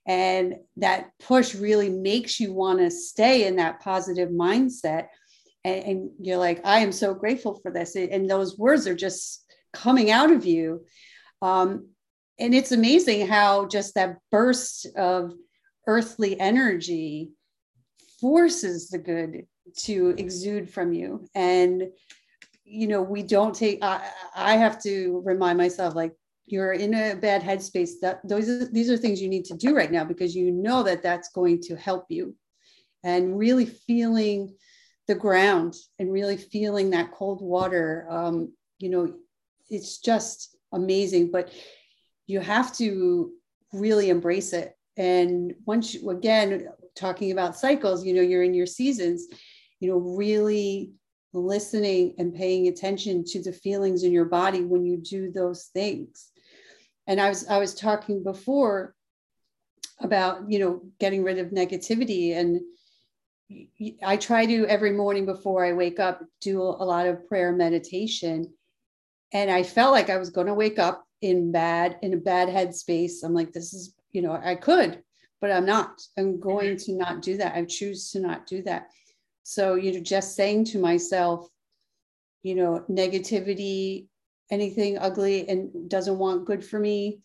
[0.06, 5.08] And that push really makes you want to stay in that positive mindset.
[5.63, 7.95] And, and, you're like, I am so grateful for this.
[7.95, 10.84] And those words are just coming out of you.
[11.41, 11.91] Um,
[12.39, 15.34] and it's amazing how just that burst of
[15.88, 17.32] earthly energy
[18.21, 19.45] forces the good
[19.78, 21.28] to exude from you.
[21.36, 21.84] And
[22.71, 23.99] you know we don't take i,
[24.36, 26.13] I have to remind myself like
[26.45, 27.99] you're in a bad headspace.
[28.02, 30.84] That those are, these are things you need to do right now because you know
[30.84, 32.36] that that's going to help you.
[33.04, 34.56] And really feeling
[35.08, 39.13] the ground and really feeling that cold water um, you know
[39.69, 41.32] it's just amazing.
[41.32, 41.52] But
[42.30, 43.32] you have to
[43.74, 44.78] really embrace it.
[44.98, 49.26] And once you, again, talking about cycles, you know, you're in your seasons,
[49.80, 50.92] you know, really
[51.34, 56.30] listening and paying attention to the feelings in your body when you do those things.
[57.08, 58.94] And I was I was talking before
[60.00, 62.62] about, you know, getting rid of negativity and
[64.06, 68.54] I try to every morning before I wake up do a lot of prayer meditation
[69.34, 72.49] and I felt like I was going to wake up in bad in a bad
[72.49, 73.23] headspace.
[73.23, 75.03] I'm like this is you know i could
[75.41, 76.01] but i'm not.
[76.17, 77.55] I'm going to not do that.
[77.55, 78.89] I choose to not do that.
[79.43, 81.47] So you know just saying to myself
[82.43, 84.08] you know negativity
[84.51, 87.19] anything ugly and doesn't want good for me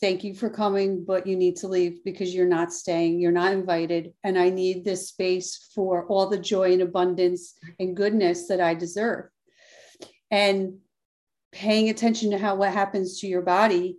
[0.00, 3.20] thank you for coming but you need to leave because you're not staying.
[3.20, 4.12] You're not invited.
[4.24, 8.74] And i need this space for all the joy and abundance and goodness that i
[8.74, 9.26] deserve.
[10.30, 10.78] And
[11.52, 13.98] paying attention to how what happens to your body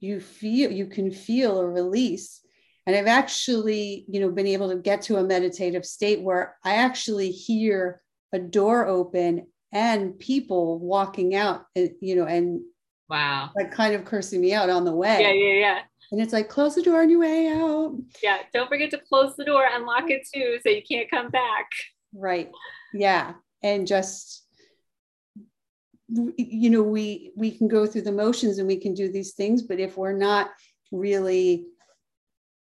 [0.00, 2.40] you feel you can feel a release.
[2.86, 6.74] And i've actually you know been able to get to a meditative state where i
[6.74, 8.02] actually hear
[8.34, 12.60] a door open and people walking out eh, you know and
[13.08, 13.50] wow.
[13.56, 15.18] like kind of cursing me out on the way.
[15.20, 15.78] Yeah yeah yeah.
[16.12, 17.96] And it's like close the door on your way out.
[18.22, 21.30] Yeah don't forget to close the door and lock it too so you can't come
[21.30, 21.66] back.
[22.12, 22.50] Right.
[22.92, 23.32] Yeah.
[23.62, 24.43] And just
[26.08, 29.62] you know we we can go through the motions and we can do these things
[29.62, 30.50] but if we're not
[30.92, 31.64] really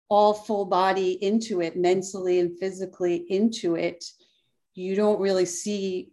[0.10, 4.04] all full body into it, mentally and physically into it,
[4.74, 6.10] you don't really see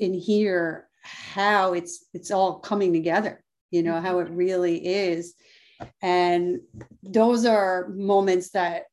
[0.00, 5.34] and hear how it's it's all coming together, you know, how it really is.
[6.02, 6.60] And
[7.02, 8.84] those are moments that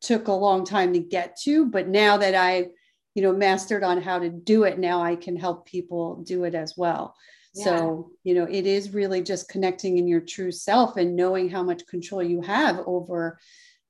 [0.00, 2.68] took a long time to get to, but now that I,
[3.14, 6.54] you know, mastered on how to do it, now I can help people do it
[6.54, 7.14] as well.
[7.54, 7.64] Yeah.
[7.64, 11.62] So, you know, it is really just connecting in your true self and knowing how
[11.62, 13.38] much control you have over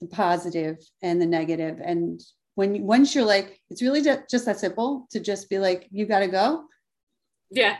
[0.01, 1.81] the positive and the negative.
[1.83, 2.21] And
[2.57, 6.21] when once you're like, it's really just that simple to just be like, you got
[6.21, 6.65] to go.
[7.51, 7.77] Yeah,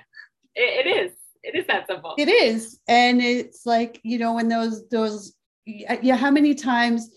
[0.55, 1.13] it, it is.
[1.43, 2.15] It is that simple.
[2.17, 2.81] It is.
[2.89, 5.35] And it's like, you know, when those, those,
[5.69, 7.11] uh, yeah, how many times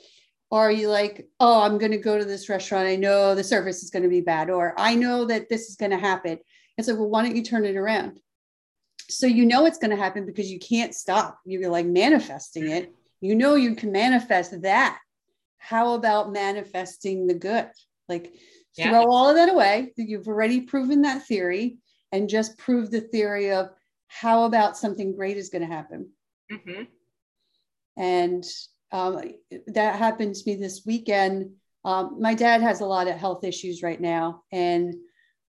[0.51, 2.87] are you like, oh, I'm going to go to this restaurant.
[2.87, 5.75] I know the service is going to be bad, or I know that this is
[5.75, 6.39] going to happen.
[6.77, 8.19] It's like, well, why don't you turn it around?
[9.09, 11.39] So you know it's going to happen because you can't stop.
[11.45, 12.93] You're like manifesting it.
[13.21, 14.99] You know you can manifest that.
[15.57, 17.69] How about manifesting the good?
[18.07, 18.33] Like
[18.77, 18.89] yeah.
[18.89, 19.93] throw all of that away.
[19.97, 21.77] You've already proven that theory
[22.11, 23.69] and just prove the theory of
[24.07, 26.09] how about something great is going to happen.
[26.51, 26.83] Mm-hmm.
[27.97, 28.45] And
[28.91, 29.21] um,
[29.67, 31.51] that happened to me this weekend.
[31.83, 34.95] Um, my dad has a lot of health issues right now, and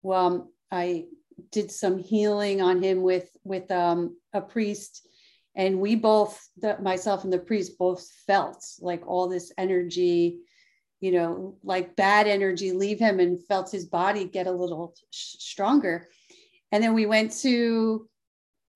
[0.01, 1.05] well, I
[1.51, 5.07] did some healing on him with with um, a priest,
[5.55, 10.39] and we both, the, myself and the priest, both felt like all this energy,
[10.99, 15.37] you know, like bad energy leave him, and felt his body get a little sh-
[15.39, 16.07] stronger.
[16.71, 18.07] And then we went to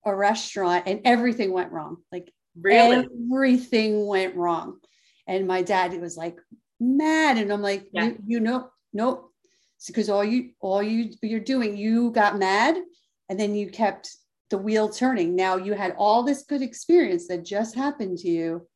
[0.04, 1.98] a restaurant, and everything went wrong.
[2.10, 3.06] Like Really?
[3.32, 4.78] Everything went wrong.
[5.26, 6.38] And my dad was like
[6.80, 7.38] mad.
[7.38, 8.06] And I'm like, yeah.
[8.06, 9.30] you, you know, nope.
[9.86, 12.76] Because all you all you you're doing, you got mad
[13.28, 14.16] and then you kept
[14.50, 15.34] the wheel turning.
[15.34, 18.68] Now you had all this good experience that just happened to you.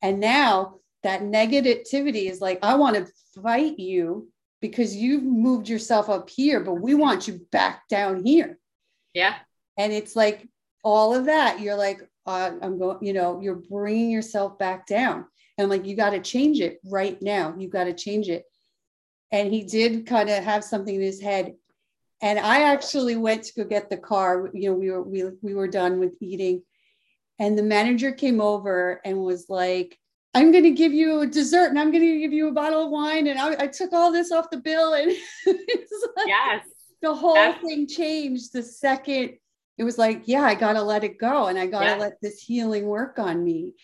[0.00, 4.28] And now that negativity is like, I want to fight you
[4.60, 8.58] because you've moved yourself up here, but we want you back down here.
[9.14, 9.34] Yeah.
[9.76, 10.48] And it's like
[10.82, 11.60] all of that.
[11.60, 15.26] You're like, uh, I'm going, you know, you're bringing yourself back down.
[15.56, 17.54] And I'm like, you got to change it right now.
[17.58, 18.44] You got to change it.
[19.32, 21.54] And he did kind of have something in his head.
[22.22, 24.50] And I actually went to go get the car.
[24.52, 26.62] You know, we were we we were done with eating,
[27.38, 29.98] and the manager came over and was like,
[30.34, 32.84] "I'm going to give you a dessert, and I'm going to give you a bottle
[32.84, 35.10] of wine." And I, I took all this off the bill, and
[35.46, 36.66] like, yes,
[37.00, 39.38] the whole That's- thing changed the second
[39.78, 41.96] it was like, yeah, I got to let it go and I got to yeah.
[41.96, 43.74] let this healing work on me.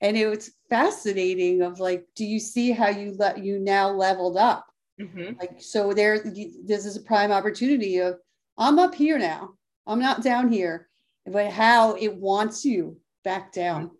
[0.00, 4.36] And it was fascinating of like, do you see how you let you now leveled
[4.36, 4.66] up?
[5.00, 5.38] Mm-hmm.
[5.40, 8.16] Like, so there, this is a prime opportunity of
[8.56, 9.54] I'm up here now.
[9.86, 10.88] I'm not down here,
[11.26, 13.86] but how it wants you back down.
[13.86, 13.94] Mm-hmm.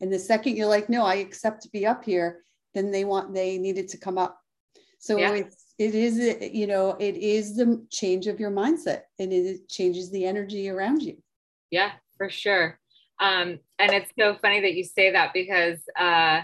[0.00, 3.34] And the second you're like, no, I accept to be up here, then they want,
[3.34, 4.38] they needed to come up.
[4.98, 5.32] So yeah.
[5.32, 6.18] it's, it is
[6.52, 11.02] you know it is the change of your mindset and it changes the energy around
[11.02, 11.16] you.
[11.70, 12.78] Yeah for sure.
[13.20, 16.40] Um, and it's so funny that you say that because uh,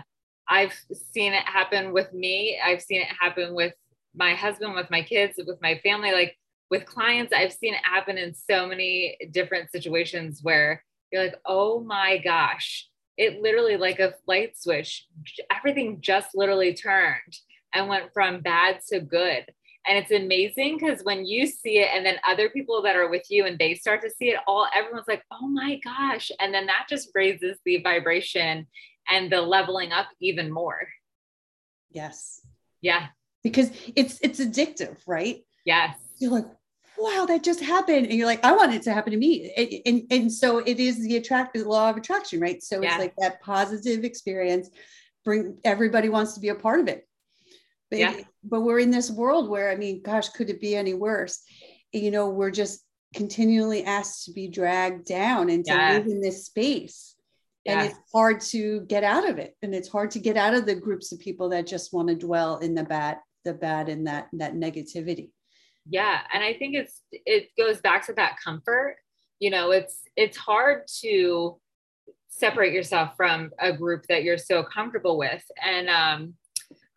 [0.48, 0.74] i've
[1.12, 2.58] seen it happen with me.
[2.64, 3.74] I've seen it happen with
[4.14, 6.36] my husband with my kids with my family like
[6.68, 11.80] with clients i've seen it happen in so many different situations where you're like oh
[11.80, 12.88] my gosh.
[13.16, 15.06] It literally like a light switch
[15.50, 17.34] everything just literally turned
[17.74, 19.44] and went from bad to good.
[19.86, 23.24] And it's amazing because when you see it, and then other people that are with
[23.30, 26.30] you and they start to see it, all everyone's like, oh my gosh.
[26.38, 28.66] And then that just raises the vibration
[29.08, 30.86] and the leveling up even more.
[31.90, 32.40] Yes.
[32.82, 33.06] Yeah.
[33.42, 35.40] Because it's it's addictive, right?
[35.64, 35.96] Yes.
[36.18, 36.46] You're like,
[36.98, 38.06] wow, that just happened.
[38.06, 39.50] And you're like, I want it to happen to me.
[39.56, 42.62] And, and, and so it is the attract the law of attraction, right?
[42.62, 42.90] So yeah.
[42.90, 44.68] it's like that positive experience.
[45.24, 47.06] Bring everybody wants to be a part of it.
[47.90, 48.20] But, yeah.
[48.44, 51.42] but we're in this world where, I mean, gosh, could it be any worse?
[51.92, 55.94] You know, we're just continually asked to be dragged down and to yeah.
[55.94, 57.16] live in this space.
[57.64, 57.82] Yeah.
[57.82, 59.56] And it's hard to get out of it.
[59.62, 62.14] And it's hard to get out of the groups of people that just want to
[62.14, 65.30] dwell in the bad, the bad and that that negativity.
[65.88, 66.20] Yeah.
[66.32, 68.96] And I think it's it goes back to that comfort.
[69.40, 71.58] You know, it's it's hard to
[72.28, 75.42] separate yourself from a group that you're so comfortable with.
[75.62, 76.34] And um,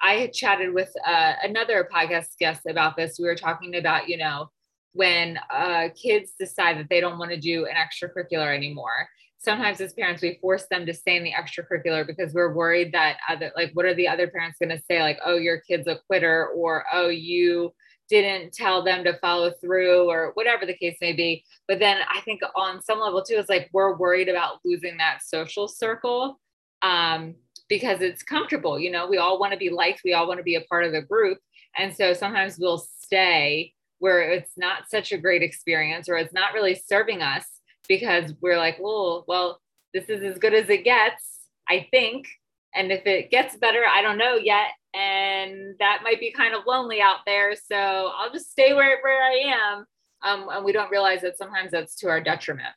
[0.03, 3.17] I had chatted with uh, another podcast guest about this.
[3.17, 4.51] We were talking about, you know,
[4.91, 9.07] when uh, kids decide that they don't want to do an extracurricular anymore.
[9.37, 13.17] Sometimes as parents, we force them to stay in the extracurricular because we're worried that
[13.29, 15.01] other, like, what are the other parents going to say?
[15.01, 17.73] Like, oh, your kid's a quitter, or oh, you
[18.09, 21.45] didn't tell them to follow through, or whatever the case may be.
[21.67, 25.23] But then I think on some level too, it's like we're worried about losing that
[25.23, 26.39] social circle.
[26.81, 27.35] Um,
[27.69, 28.79] because it's comfortable.
[28.79, 30.85] You know, we all want to be liked, we all want to be a part
[30.85, 31.39] of the group.
[31.77, 36.53] And so sometimes we'll stay where it's not such a great experience or it's not
[36.53, 37.45] really serving us
[37.87, 39.59] because we're like, well, well,
[39.93, 41.23] this is as good as it gets,
[41.69, 42.27] I think.
[42.75, 44.67] And if it gets better, I don't know yet.
[44.93, 47.55] And that might be kind of lonely out there.
[47.55, 49.85] So I'll just stay where, where I am.
[50.21, 52.73] Um, and we don't realize that sometimes that's to our detriment.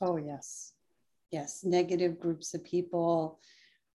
[0.00, 0.72] Oh, yes.
[1.30, 1.64] Yes.
[1.64, 3.40] Negative groups of people.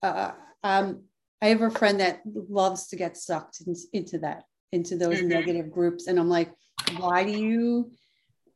[0.01, 0.31] Uh,
[0.63, 1.03] um,
[1.41, 5.29] I have a friend that loves to get sucked in, into that, into those mm-hmm.
[5.29, 6.07] negative groups.
[6.07, 6.51] And I'm like,
[6.97, 7.91] why do you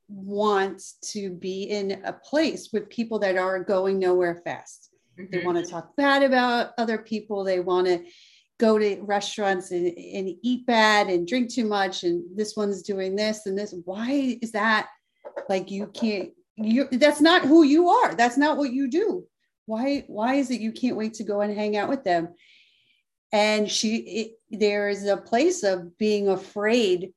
[0.08, 4.90] want to be in a place with people that are going nowhere fast?
[5.20, 5.26] Mm-hmm.
[5.32, 7.44] They want to talk bad about other people.
[7.44, 8.04] They want to
[8.60, 12.04] go to restaurants and, and eat bad and drink too much.
[12.04, 13.74] And this one's doing this and this.
[13.86, 14.88] Why is that?
[15.50, 18.14] Like you can't, you that's not who you are.
[18.16, 19.26] That's not what you do.
[19.72, 22.36] Why, why is it you can't wait to go and hang out with them?
[23.32, 27.14] And she, it, there is a place of being afraid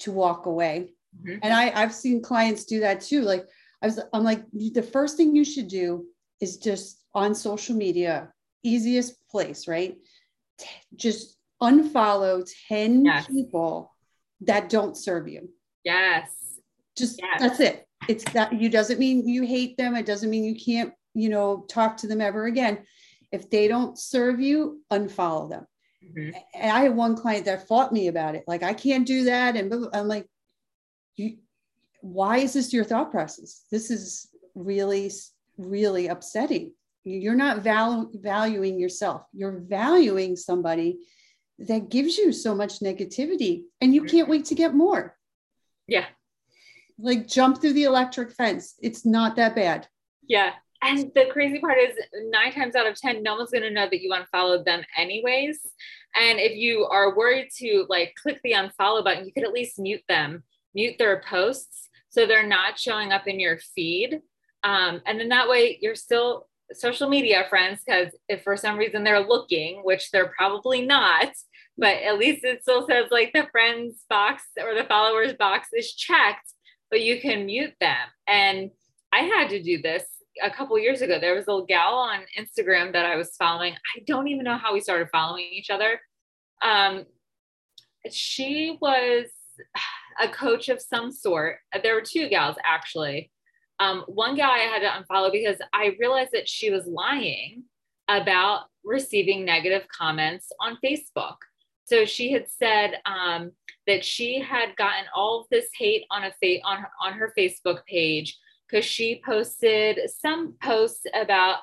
[0.00, 0.94] to walk away.
[1.22, 1.38] Mm-hmm.
[1.40, 3.22] And I, I've seen clients do that too.
[3.22, 3.46] Like
[3.80, 6.06] I was, I'm like, the first thing you should do
[6.40, 8.32] is just on social media,
[8.64, 9.96] easiest place, right?
[10.58, 13.28] T- just unfollow 10 yes.
[13.28, 13.94] people
[14.40, 15.48] that don't serve you.
[15.84, 16.58] Yes.
[16.98, 17.40] Just yes.
[17.40, 17.86] that's it.
[18.08, 19.94] It's that you doesn't mean you hate them.
[19.94, 22.84] It doesn't mean you can't, you know, talk to them ever again.
[23.32, 25.66] If they don't serve you, unfollow them.
[26.04, 26.36] Mm-hmm.
[26.54, 28.44] And I had one client that fought me about it.
[28.46, 29.56] Like, I can't do that.
[29.56, 30.28] And I'm like,
[31.16, 31.38] you,
[32.00, 33.64] why is this your thought process?
[33.70, 35.10] This is really,
[35.56, 36.72] really upsetting.
[37.04, 39.22] You're not val- valuing yourself.
[39.32, 40.98] You're valuing somebody
[41.58, 45.16] that gives you so much negativity and you can't wait to get more.
[45.86, 46.06] Yeah.
[46.98, 48.74] Like jump through the electric fence.
[48.80, 49.86] It's not that bad.
[50.26, 50.52] Yeah.
[50.84, 51.96] And the crazy part is
[52.30, 55.58] nine times out of 10, no one's going to know that you unfollowed them anyways.
[56.14, 59.78] And if you are worried to like click the unfollow button, you could at least
[59.78, 60.44] mute them,
[60.74, 64.20] mute their posts so they're not showing up in your feed.
[64.62, 69.04] Um, and then that way you're still social media friends because if for some reason
[69.04, 71.32] they're looking, which they're probably not,
[71.78, 75.94] but at least it still says like the friends box or the followers box is
[75.94, 76.52] checked,
[76.90, 78.06] but you can mute them.
[78.28, 78.70] And
[79.12, 80.04] I had to do this
[80.42, 81.18] a couple years ago.
[81.18, 83.74] There was a gal on Instagram that I was following.
[83.74, 86.00] I don't even know how we started following each other.
[86.62, 87.04] Um,
[88.10, 89.26] she was
[90.20, 91.58] a coach of some sort.
[91.82, 93.30] There were two gals actually.
[93.80, 97.64] Um, one gal I had to unfollow because I realized that she was lying
[98.08, 101.36] about receiving negative comments on Facebook.
[101.86, 103.52] So she had said um,
[103.86, 107.84] that she had gotten all of this hate on a fa- on on her Facebook
[107.86, 108.38] page
[108.74, 111.58] because she posted some posts about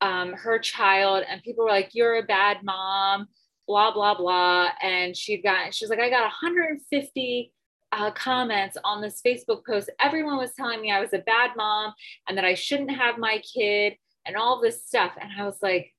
[0.00, 3.26] um, her child, and people were like, "You're a bad mom,"
[3.68, 4.70] blah blah blah.
[4.82, 7.52] And she got she was like, "I got 150
[7.92, 9.90] uh, comments on this Facebook post.
[10.00, 11.92] Everyone was telling me I was a bad mom
[12.28, 15.92] and that I shouldn't have my kid and all this stuff." And I was like,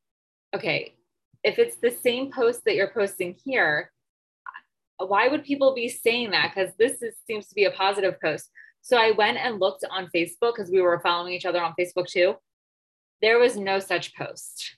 [0.55, 0.95] "Okay,
[1.43, 3.91] if it's the same post that you're posting here."
[4.97, 6.53] Why would people be saying that?
[6.55, 8.49] Because this is, seems to be a positive post.
[8.85, 12.05] So I went and looked on Facebook because we were following each other on Facebook
[12.07, 12.35] too.
[13.19, 14.75] There was no such post.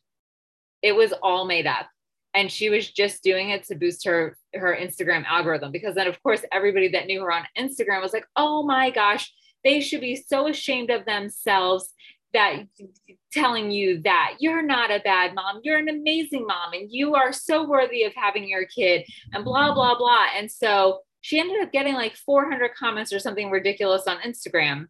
[0.81, 1.87] It was all made up.
[2.33, 6.23] And she was just doing it to boost her her Instagram algorithm because then of
[6.23, 9.29] course everybody that knew her on Instagram was like, "Oh my gosh,
[9.65, 11.93] they should be so ashamed of themselves
[12.31, 12.63] that
[13.33, 17.33] telling you that you're not a bad mom, you're an amazing mom and you are
[17.33, 21.73] so worthy of having your kid and blah blah blah." And so she ended up
[21.73, 24.85] getting like 400 comments or something ridiculous on Instagram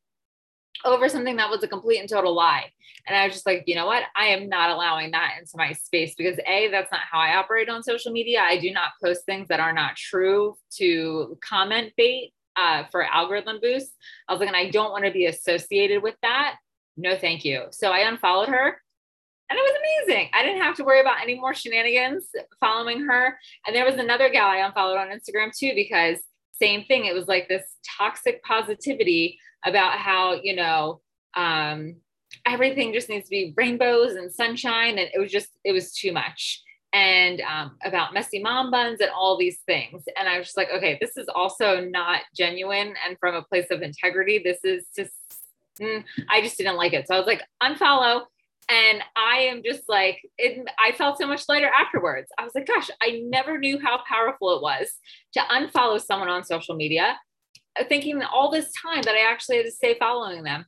[0.86, 2.66] over something that was a complete and total lie.
[3.08, 4.04] And I was just like, you know what?
[4.16, 7.70] I am not allowing that into my space because A, that's not how I operate
[7.70, 8.42] on social media.
[8.42, 13.58] I do not post things that are not true to comment bait uh, for algorithm
[13.60, 13.92] boost.
[14.30, 16.58] I was like, and I don't want to be associated with that.
[16.98, 17.64] No, thank you.
[17.72, 18.80] So I unfollowed her
[19.50, 20.30] and it was amazing.
[20.34, 22.26] I didn't have to worry about any more shenanigans
[22.60, 23.38] following her.
[23.66, 26.18] And there was another gal I unfollowed on Instagram too, because
[26.62, 27.06] same thing.
[27.06, 27.64] It was like this
[27.98, 31.02] toxic positivity about how, you know,
[31.36, 31.96] um,
[32.46, 34.98] everything just needs to be rainbows and sunshine.
[34.98, 36.64] And it was just, it was too much.
[36.94, 40.04] And um, about messy mom buns and all these things.
[40.18, 43.68] And I was just like, okay, this is also not genuine and from a place
[43.72, 44.42] of integrity.
[44.44, 45.12] This is just,
[45.80, 47.08] mm, I just didn't like it.
[47.08, 48.24] So I was like, unfollow
[48.70, 52.28] and I am just like, it, I felt so much lighter afterwards.
[52.38, 54.92] I was like, gosh, I never knew how powerful it was
[55.34, 57.18] to unfollow someone on social media,
[57.80, 60.66] uh, thinking all this time that I actually had to stay following them.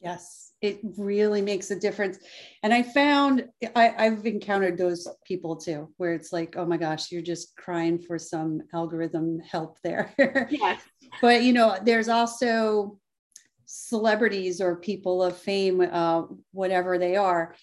[0.00, 2.18] Yes, it really makes a difference.
[2.62, 7.10] And I found I, I've encountered those people too, where it's like, oh my gosh,
[7.10, 10.12] you're just crying for some algorithm help there.
[10.50, 10.82] Yes.
[11.22, 12.98] but you know, there's also
[13.66, 17.54] celebrities or people of fame, uh, whatever they are.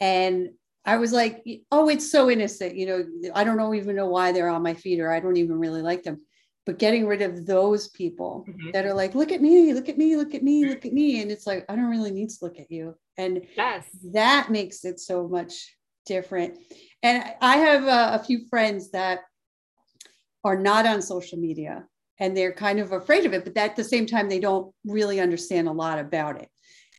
[0.00, 0.50] And
[0.84, 2.76] I was like, oh, it's so innocent.
[2.76, 5.36] You know, I don't know even know why they're on my feed or I don't
[5.36, 6.20] even really like them
[6.66, 8.70] but getting rid of those people mm-hmm.
[8.72, 11.20] that are like look at me look at me look at me look at me
[11.20, 14.84] and it's like i don't really need to look at you and yes that makes
[14.84, 15.76] it so much
[16.06, 16.56] different
[17.02, 19.20] and i have a, a few friends that
[20.44, 21.84] are not on social media
[22.20, 25.18] and they're kind of afraid of it but at the same time they don't really
[25.18, 26.48] understand a lot about it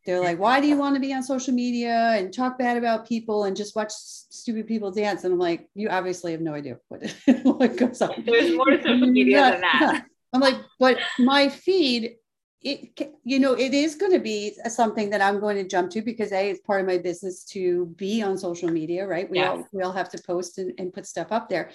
[0.06, 3.08] they're like, why do you want to be on social media and talk bad about
[3.08, 5.24] people and just watch stupid people dance?
[5.24, 7.04] And I'm like, you obviously have no idea what,
[7.44, 8.24] what goes on.
[8.26, 10.06] There's more social media than that.
[10.34, 12.16] I'm like, but my feed,
[12.64, 16.02] it you know, it is going to be something that I'm going to jump to
[16.02, 19.30] because a it's part of my business to be on social media, right?
[19.30, 19.50] We yes.
[19.50, 21.72] all we all have to post and, and put stuff up there,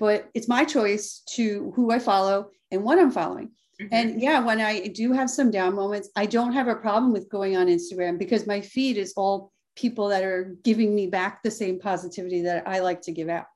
[0.00, 3.50] but it's my choice to who I follow and what I'm following.
[3.80, 3.94] Mm-hmm.
[3.94, 7.30] And yeah, when I do have some down moments, I don't have a problem with
[7.30, 11.50] going on Instagram because my feed is all people that are giving me back the
[11.50, 13.46] same positivity that I like to give out.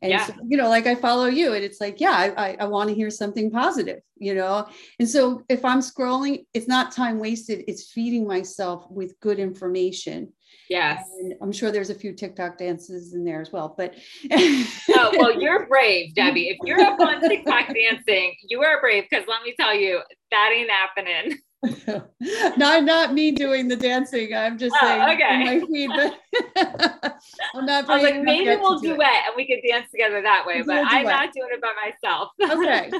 [0.00, 0.26] And yeah.
[0.26, 2.88] so, you know, like I follow you, and it's like, yeah, I, I, I want
[2.88, 4.66] to hear something positive, you know.
[4.98, 10.32] And so if I'm scrolling, it's not time wasted, it's feeding myself with good information
[10.68, 11.06] Yes.
[11.20, 13.74] And I'm sure there's a few TikTok dances in there as well.
[13.76, 13.94] But
[14.30, 16.48] oh, well, you're brave, Debby.
[16.48, 20.00] If you're up on TikTok dancing, you are brave because let me tell you,
[20.30, 21.38] that ain't happening.
[22.56, 24.34] not not me doing the dancing.
[24.34, 25.44] I'm just oh, saying okay.
[25.44, 26.18] my feed, but
[27.54, 27.88] I'm not.
[27.88, 29.26] I was like, maybe we'll duet it.
[29.26, 30.56] and we could dance together that way.
[30.56, 32.30] We'll but I'm not doing it by myself.
[32.42, 32.90] okay,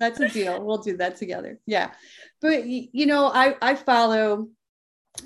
[0.00, 0.64] that's a deal.
[0.64, 1.60] We'll do that together.
[1.66, 1.92] Yeah,
[2.40, 4.48] but you know, I I follow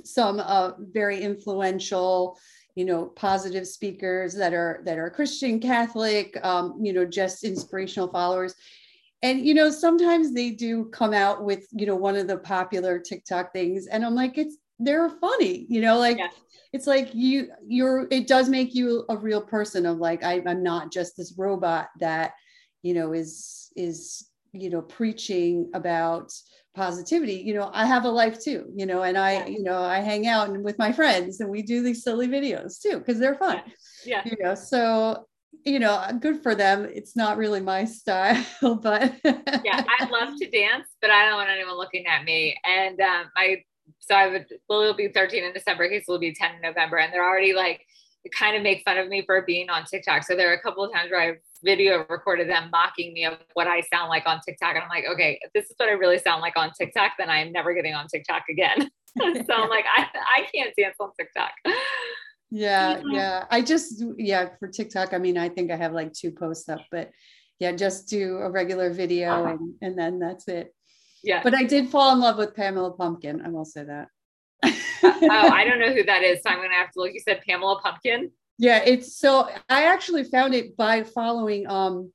[0.04, 2.38] some uh, very influential
[2.74, 8.08] you know positive speakers that are that are christian catholic um, you know just inspirational
[8.08, 8.54] followers
[9.22, 12.98] and you know sometimes they do come out with you know one of the popular
[12.98, 16.28] tiktok things and i'm like it's they're funny you know like yeah.
[16.72, 20.62] it's like you you're it does make you a real person of like I, i'm
[20.62, 22.32] not just this robot that
[22.82, 26.32] you know is is you know preaching about
[26.74, 29.98] positivity you know i have a life too you know and i you know i
[29.98, 33.34] hang out and with my friends and we do these silly videos too because they're
[33.34, 33.60] fun.
[34.06, 34.22] Yeah.
[34.24, 34.30] yeah.
[34.30, 35.26] You know so
[35.64, 36.88] you know good for them.
[36.92, 41.50] It's not really my style but yeah i love to dance but i don't want
[41.50, 42.56] anyone looking at me.
[42.64, 43.62] And um i
[43.98, 46.96] so i would well it'll be 13 in december case will be 10 in november
[46.96, 47.84] and they're already like
[48.30, 50.84] kind of make fun of me for being on tiktok so there are a couple
[50.84, 54.40] of times where i've video recorded them mocking me of what I sound like on
[54.40, 54.74] TikTok.
[54.74, 57.30] And I'm like, okay, if this is what I really sound like on TikTok, then
[57.30, 58.90] I'm never getting on TikTok again.
[59.18, 61.52] so I'm like, I, I can't dance on TikTok.
[62.50, 63.44] Yeah, yeah.
[63.50, 66.82] I just, yeah, for TikTok, I mean, I think I have like two posts up,
[66.90, 67.10] but
[67.58, 69.52] yeah, just do a regular video uh-huh.
[69.52, 70.74] and, and then that's it.
[71.22, 71.40] Yeah.
[71.42, 73.42] But I did fall in love with Pamela Pumpkin.
[73.42, 74.08] I will say that.
[75.02, 76.40] Oh, I don't know who that is.
[76.42, 77.12] So I'm going to have to look.
[77.12, 78.30] You said Pamela Pumpkin.
[78.58, 82.12] Yeah, it's so I actually found it by following um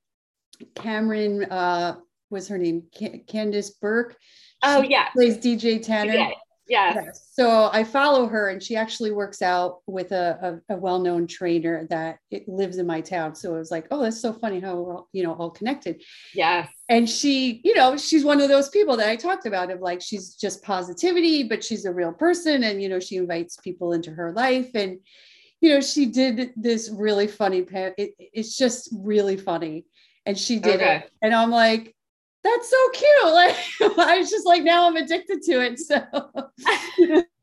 [0.74, 1.96] Cameron uh
[2.30, 2.84] was her name
[3.26, 4.16] Candace Burke.
[4.62, 5.08] Oh yeah.
[5.10, 6.12] Plays DJ Tanner.
[6.12, 6.30] Yeah.
[6.68, 7.12] Yeah.
[7.32, 11.86] So I follow her and she actually works out with a, a, a well-known trainer
[11.88, 13.34] that it lives in my town.
[13.34, 16.02] So it was like, oh, that's so funny how we're all, you know, all connected.
[16.34, 16.68] Yes.
[16.90, 20.02] And she, you know, she's one of those people that I talked about of like,
[20.02, 22.64] she's just positivity, but she's a real person.
[22.64, 24.70] And, you know, she invites people into her life.
[24.74, 24.98] And,
[25.60, 27.66] you know, she did this really funny.
[27.70, 29.86] It, it's just really funny.
[30.26, 30.96] And she did okay.
[30.96, 31.10] it.
[31.22, 31.94] And I'm like,
[32.44, 33.08] that's so cute.
[33.24, 33.56] Like
[33.98, 35.78] I was just like, now I'm addicted to it.
[35.78, 35.96] So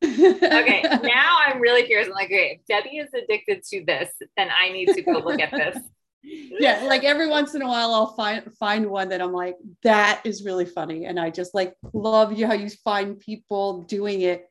[0.03, 0.83] okay.
[1.03, 2.07] Now I'm really curious.
[2.07, 5.39] I'm like, great, if Debby is addicted to this, then I need to go look
[5.39, 5.77] at this.
[6.23, 10.21] yeah, like every once in a while I'll find find one that I'm like, that
[10.23, 11.05] is really funny.
[11.05, 14.49] And I just like love you how you find people doing it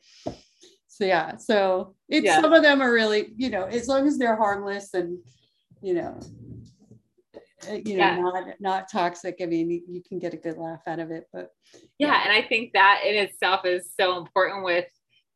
[0.95, 2.41] so yeah so it's yeah.
[2.41, 5.19] some of them are really you know as long as they're harmless and
[5.83, 6.19] you know
[7.69, 8.17] you know yeah.
[8.17, 11.27] not not toxic i mean you, you, can get a good laugh out of it
[11.33, 11.51] but
[11.99, 12.09] yeah.
[12.09, 14.87] yeah and i think that in itself is so important with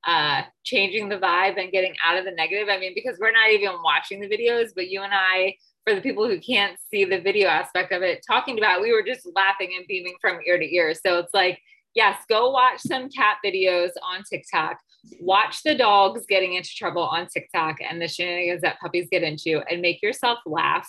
[0.07, 3.51] uh changing the vibe and getting out of the negative i mean because we're not
[3.51, 5.55] even watching the videos but you and i
[5.85, 9.03] for the people who can't see the video aspect of it talking about we were
[9.03, 11.59] just laughing and beaming from ear to ear so it's like
[11.95, 14.79] yes go watch some cat videos on tiktok
[15.21, 19.63] watch the dogs getting into trouble on TikTok and the shenanigans that puppies get into
[19.71, 20.89] and make yourself laugh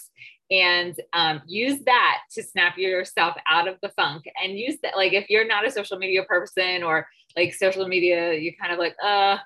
[0.51, 5.13] and um, use that to snap yourself out of the funk and use that like
[5.13, 8.95] if you're not a social media person or like social media you kind of like
[9.03, 9.37] uh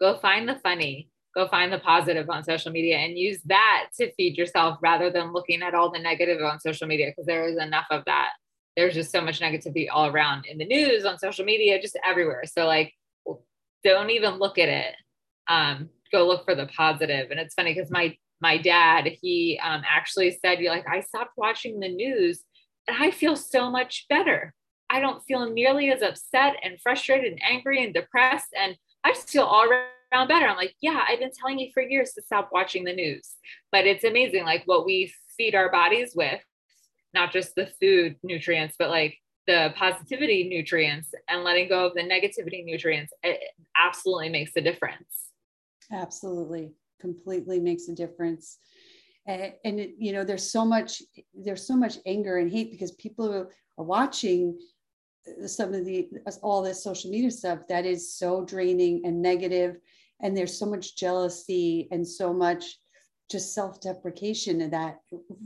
[0.00, 4.10] go find the funny go find the positive on social media and use that to
[4.14, 7.58] feed yourself rather than looking at all the negative on social media because there is
[7.58, 8.30] enough of that.
[8.76, 12.42] There's just so much negativity all around in the news on social media just everywhere.
[12.46, 12.92] So like
[13.84, 14.94] don't even look at it.
[15.46, 17.30] Um, go look for the positive.
[17.30, 21.32] And it's funny because my my dad, he um, actually said, "You like I stopped
[21.36, 22.44] watching the news,
[22.86, 24.54] and I feel so much better.
[24.90, 29.30] I don't feel nearly as upset and frustrated and angry and depressed, and I just
[29.30, 32.50] feel all around better." I'm like, "Yeah, I've been telling you for years to stop
[32.52, 33.34] watching the news,
[33.72, 36.40] but it's amazing, like what we feed our bodies with,
[37.14, 42.02] not just the food nutrients, but like." the positivity nutrients and letting go of the
[42.02, 43.40] negativity nutrients it
[43.78, 45.30] absolutely makes a difference
[45.90, 46.70] absolutely
[47.00, 48.58] completely makes a difference.
[49.26, 51.02] And, and it, you know there's so much
[51.34, 54.58] there's so much anger and hate because people are watching
[55.46, 56.08] some of the
[56.42, 59.76] all this social media stuff that is so draining and negative
[60.20, 62.78] and there's so much jealousy and so much
[63.30, 65.00] just self-deprecation that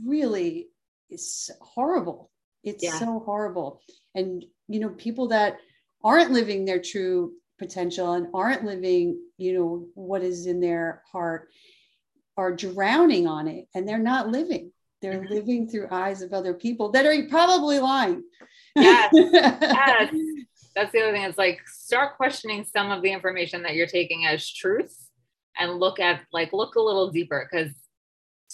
[0.05, 0.69] really
[1.09, 2.31] is horrible.
[2.63, 2.97] It's yeah.
[2.97, 3.81] so horrible.
[4.15, 5.57] And you know people that
[6.03, 11.49] aren't living their true potential and aren't living you know what is in their heart
[12.37, 14.71] are drowning on it and they're not living.
[15.01, 15.33] They're mm-hmm.
[15.33, 18.23] living through eyes of other people that are probably lying.
[18.75, 20.15] Yes, yes.
[20.75, 21.23] that's the other thing.
[21.23, 24.95] It's like start questioning some of the information that you're taking as truth
[25.59, 27.73] and look at like look a little deeper because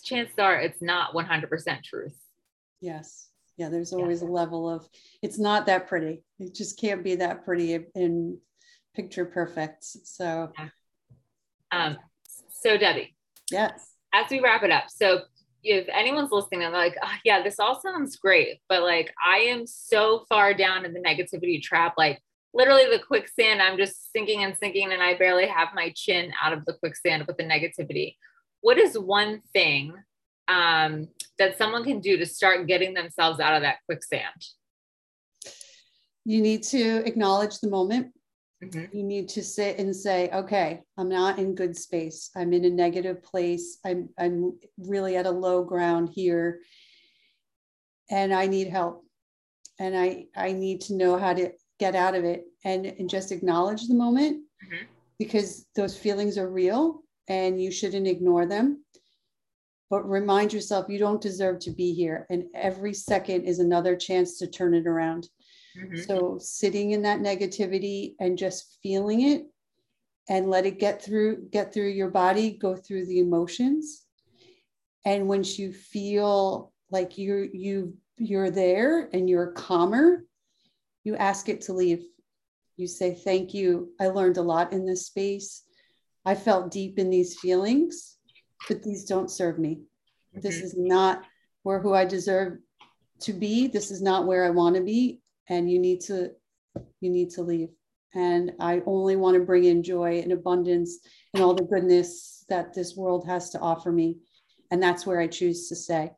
[0.04, 2.18] chances are it's not 100% truth.
[2.82, 3.28] Yes.
[3.58, 4.88] Yeah there's always a level of
[5.22, 6.24] it's not that pretty.
[6.40, 8.40] It just can't be that pretty in
[8.96, 9.84] picture perfect.
[9.84, 10.70] So yeah.
[11.72, 11.98] Um
[12.50, 13.16] so debbie
[13.52, 13.96] Yes.
[14.14, 15.22] As we wrap it up, so
[15.64, 19.40] if anyone's listening and they're like, oh, yeah, this all sounds great, but like I
[19.40, 22.20] am so far down in the negativity trap, like
[22.54, 26.54] literally the quicksand, I'm just sinking and sinking, and I barely have my chin out
[26.54, 28.16] of the quicksand with the negativity.
[28.62, 29.94] What is one thing
[30.48, 34.24] um, that someone can do to start getting themselves out of that quicksand?
[36.26, 38.14] You need to acknowledge the moment
[38.64, 38.98] Mm-hmm.
[38.98, 42.30] You need to sit and say, okay, I'm not in good space.
[42.36, 43.78] I'm in a negative place.
[43.86, 46.60] I'm, I'm really at a low ground here.
[48.10, 49.06] And I need help.
[49.80, 53.32] And I, I need to know how to get out of it and, and just
[53.32, 54.84] acknowledge the moment mm-hmm.
[55.18, 58.84] because those feelings are real and you shouldn't ignore them.
[59.90, 62.28] But remind yourself you don't deserve to be here.
[62.30, 65.30] And every second is another chance to turn it around.
[65.78, 66.02] Mm-hmm.
[66.02, 69.46] So sitting in that negativity and just feeling it
[70.30, 74.04] and let it get through get through your body, go through the emotions.
[75.06, 80.26] And once you feel like you're you you're there and you're calmer,
[81.04, 82.04] you ask it to leave.
[82.78, 83.92] You say, Thank you.
[84.00, 85.64] I learned a lot in this space.
[86.26, 88.18] I felt deep in these feelings,
[88.68, 89.76] but these don't serve me.
[89.76, 90.42] Mm-hmm.
[90.42, 91.24] This is not
[91.64, 92.60] where who I deserve
[93.22, 93.68] to be.
[93.68, 96.32] This is not where I want to be and you need to
[97.02, 97.70] you need to leave.
[98.16, 101.00] And i only want to bring in joy and abundance
[101.34, 104.18] and all the goodness that this world has to offer me.
[104.72, 106.12] And that's where i choose to stay.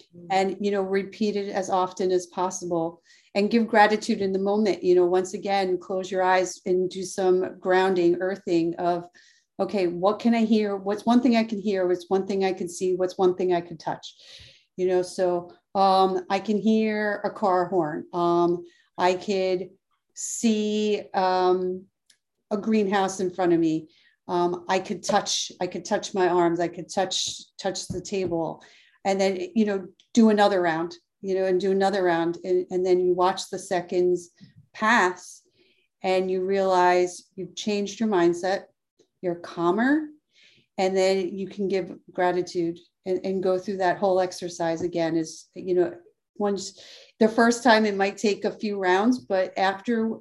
[0.00, 0.26] Mm-hmm.
[0.30, 3.02] and you know repeat it as often as possible
[3.34, 4.82] and give gratitude in the moment.
[4.82, 9.04] You know once again close your eyes and do some grounding earthing of
[9.58, 10.76] okay what can i hear?
[10.76, 11.86] What's one thing i can hear?
[11.86, 12.94] What's one thing i can see?
[12.94, 14.14] What's one thing i can touch?
[14.76, 18.04] You know so um, I can hear a car horn.
[18.12, 18.64] Um,
[18.98, 19.70] I could
[20.14, 21.84] see um,
[22.50, 23.88] a greenhouse in front of me.
[24.28, 25.50] Um, I could touch.
[25.60, 26.60] I could touch my arms.
[26.60, 28.62] I could touch touch the table,
[29.04, 30.94] and then you know do another round.
[31.22, 34.30] You know, and do another round, and, and then you watch the seconds
[34.72, 35.42] pass,
[36.02, 38.64] and you realize you've changed your mindset.
[39.20, 40.06] You're calmer,
[40.78, 45.46] and then you can give gratitude and, and go through that whole exercise again is
[45.54, 45.92] you know
[46.36, 46.80] once
[47.18, 50.16] the first time it might take a few rounds but after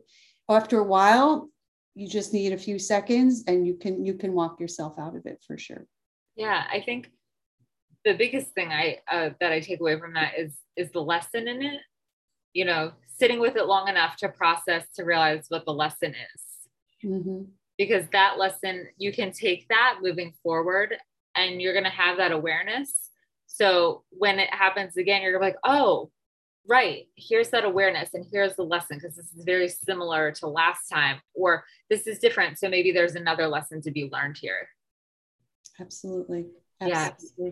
[0.50, 1.50] after a while
[1.96, 5.26] you just need a few seconds and you can you can walk yourself out of
[5.26, 5.86] it for sure.
[6.36, 7.12] Yeah i think
[8.06, 11.48] the biggest thing i uh, that i take away from that is is the lesson
[11.48, 11.82] in it.
[12.54, 16.44] You know sitting with it long enough to process to realize what the lesson is.
[17.04, 17.44] Mm-hmm.
[17.78, 20.98] because that lesson you can take that moving forward
[21.48, 22.94] and you're going to have that awareness.
[23.48, 26.12] So when it happens again, you're like, oh,
[26.68, 30.88] right, here's that awareness and here's the lesson because this is very similar to last
[30.88, 32.60] time, or this is different.
[32.60, 34.70] So maybe there's another lesson to be learned here.
[35.80, 36.48] Absolutely.
[36.82, 37.30] Absolutely.
[37.38, 37.52] Yeah.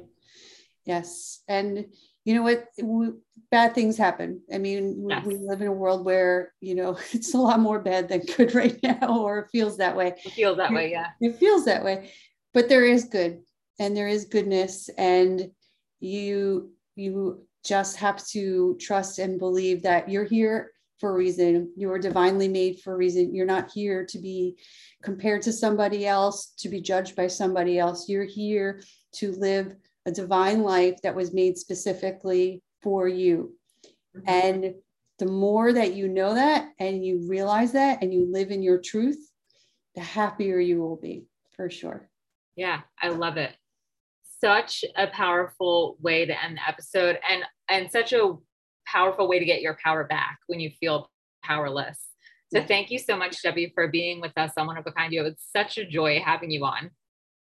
[0.86, 1.44] Yes.
[1.48, 1.88] And
[2.24, 2.66] you know what?
[2.82, 3.10] We,
[3.52, 4.42] bad things happen.
[4.54, 5.26] I mean, yes.
[5.26, 8.22] we, we, live in a world where, you know, it's a lot more bad than
[8.22, 10.14] good right now, or it feels that way.
[10.24, 10.92] It feels that way.
[10.92, 11.08] Yeah.
[11.20, 12.12] It feels that way.
[12.54, 13.42] But there is good
[13.80, 14.90] and there is goodness.
[14.98, 15.52] And
[16.00, 21.72] you, you just have to trust and believe that you're here for a reason.
[21.76, 23.36] You are divinely made for a reason.
[23.36, 24.58] You're not here to be
[25.04, 28.10] compared to somebody else, to be judged by somebody else.
[28.10, 28.82] You're here
[29.14, 29.76] to live
[30.06, 33.54] a divine life that was made specifically for you.
[34.16, 34.30] Mm-hmm.
[34.30, 34.74] And
[35.20, 38.80] the more that you know that and you realize that and you live in your
[38.80, 39.32] truth,
[39.96, 41.26] the happier you will be
[41.56, 42.10] for sure.
[42.56, 43.56] Yeah, I love it.
[44.44, 48.36] Such a powerful way to end the episode and and such a
[48.86, 51.10] powerful way to get your power back when you feel
[51.44, 52.08] powerless.
[52.54, 55.12] So thank you so much, Debby, for being with us on One of a Kind.
[55.12, 56.92] You it's such a joy having you on.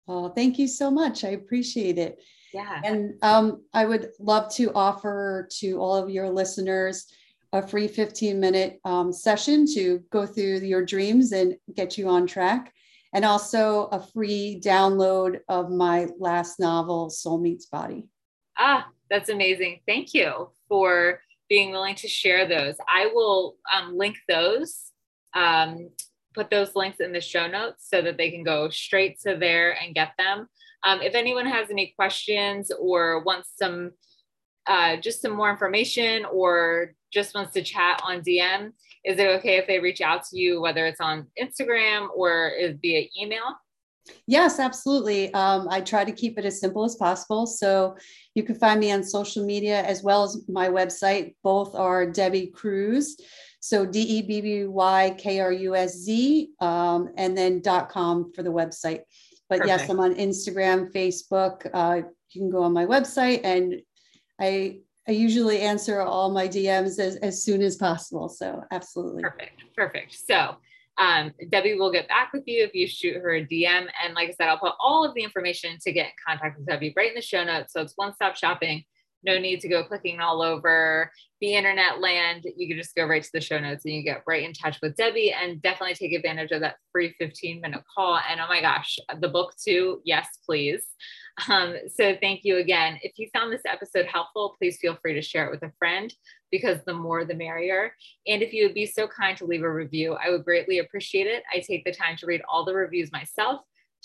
[0.08, 1.24] Oh, thank you so much.
[1.24, 2.18] I appreciate it.
[2.54, 2.80] Yeah.
[2.84, 7.06] And um, I would love to offer to all of your listeners
[7.52, 12.26] a free 15 minute um, session to go through your dreams and get you on
[12.26, 12.72] track.
[13.14, 18.08] And also a free download of my last novel, Soul Meets Body.
[18.58, 19.80] Ah, that's amazing.
[19.86, 22.74] Thank you for being willing to share those.
[22.88, 24.90] I will um, link those,
[25.34, 25.90] um,
[26.34, 29.76] put those links in the show notes so that they can go straight to there
[29.80, 30.48] and get them.
[30.84, 33.92] Um, if anyone has any questions or wants some,
[34.66, 38.72] uh, just some more information or just wants to chat on DM,
[39.04, 42.76] is it okay if they reach out to you, whether it's on Instagram or is
[42.82, 43.54] via email?
[44.26, 45.32] Yes, absolutely.
[45.34, 47.46] Um, I try to keep it as simple as possible.
[47.46, 47.96] So
[48.34, 51.34] you can find me on social media as well as my website.
[51.42, 53.12] Both are Debby Krusz.
[53.60, 57.88] So D E B B Y K R U S Z, um, and then dot
[57.88, 59.00] com for the website.
[59.48, 59.66] But Perfect.
[59.66, 61.68] yes, I'm on Instagram, Facebook.
[61.74, 63.80] Uh, you can go on my website, and
[64.40, 68.28] I I usually answer all my DMs as, as soon as possible.
[68.28, 69.22] So absolutely.
[69.22, 69.62] Perfect.
[69.76, 70.18] Perfect.
[70.26, 70.56] So
[70.98, 73.86] um, Debby will get back with you if you shoot her a DM.
[74.02, 76.66] And like I said, I'll put all of the information to get in contact with
[76.66, 77.72] Debby right in the show notes.
[77.72, 78.84] So it's one stop shopping.
[79.22, 81.10] No need to go clicking all over
[81.40, 82.44] the internet land.
[82.56, 84.78] You can just go right to the show notes and you get right in touch
[84.82, 88.18] with Debby and definitely take advantage of that free 15 minute call.
[88.30, 90.00] And oh my gosh, the book too.
[90.04, 90.84] Yes, please.
[91.48, 92.98] Um, so thank you again.
[93.02, 96.12] If you found this episode helpful, please feel free to share it with a friend
[96.50, 97.92] because the more the merrier.
[98.26, 101.26] And if you would be so kind to leave a review, I would greatly appreciate
[101.26, 101.42] it.
[101.52, 103.60] I take the time to read all the reviews myself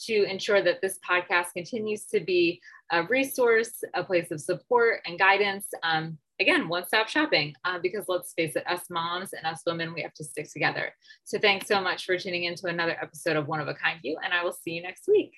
[0.05, 2.59] to ensure that this podcast continues to be
[2.91, 5.67] a resource, a place of support and guidance.
[5.83, 9.93] Um, again, one stop shopping, uh, because let's face it, us moms and us women,
[9.93, 10.93] we have to stick together.
[11.23, 13.99] So thanks so much for tuning in to another episode of One of a Kind
[14.01, 15.33] You, and I will see you next week.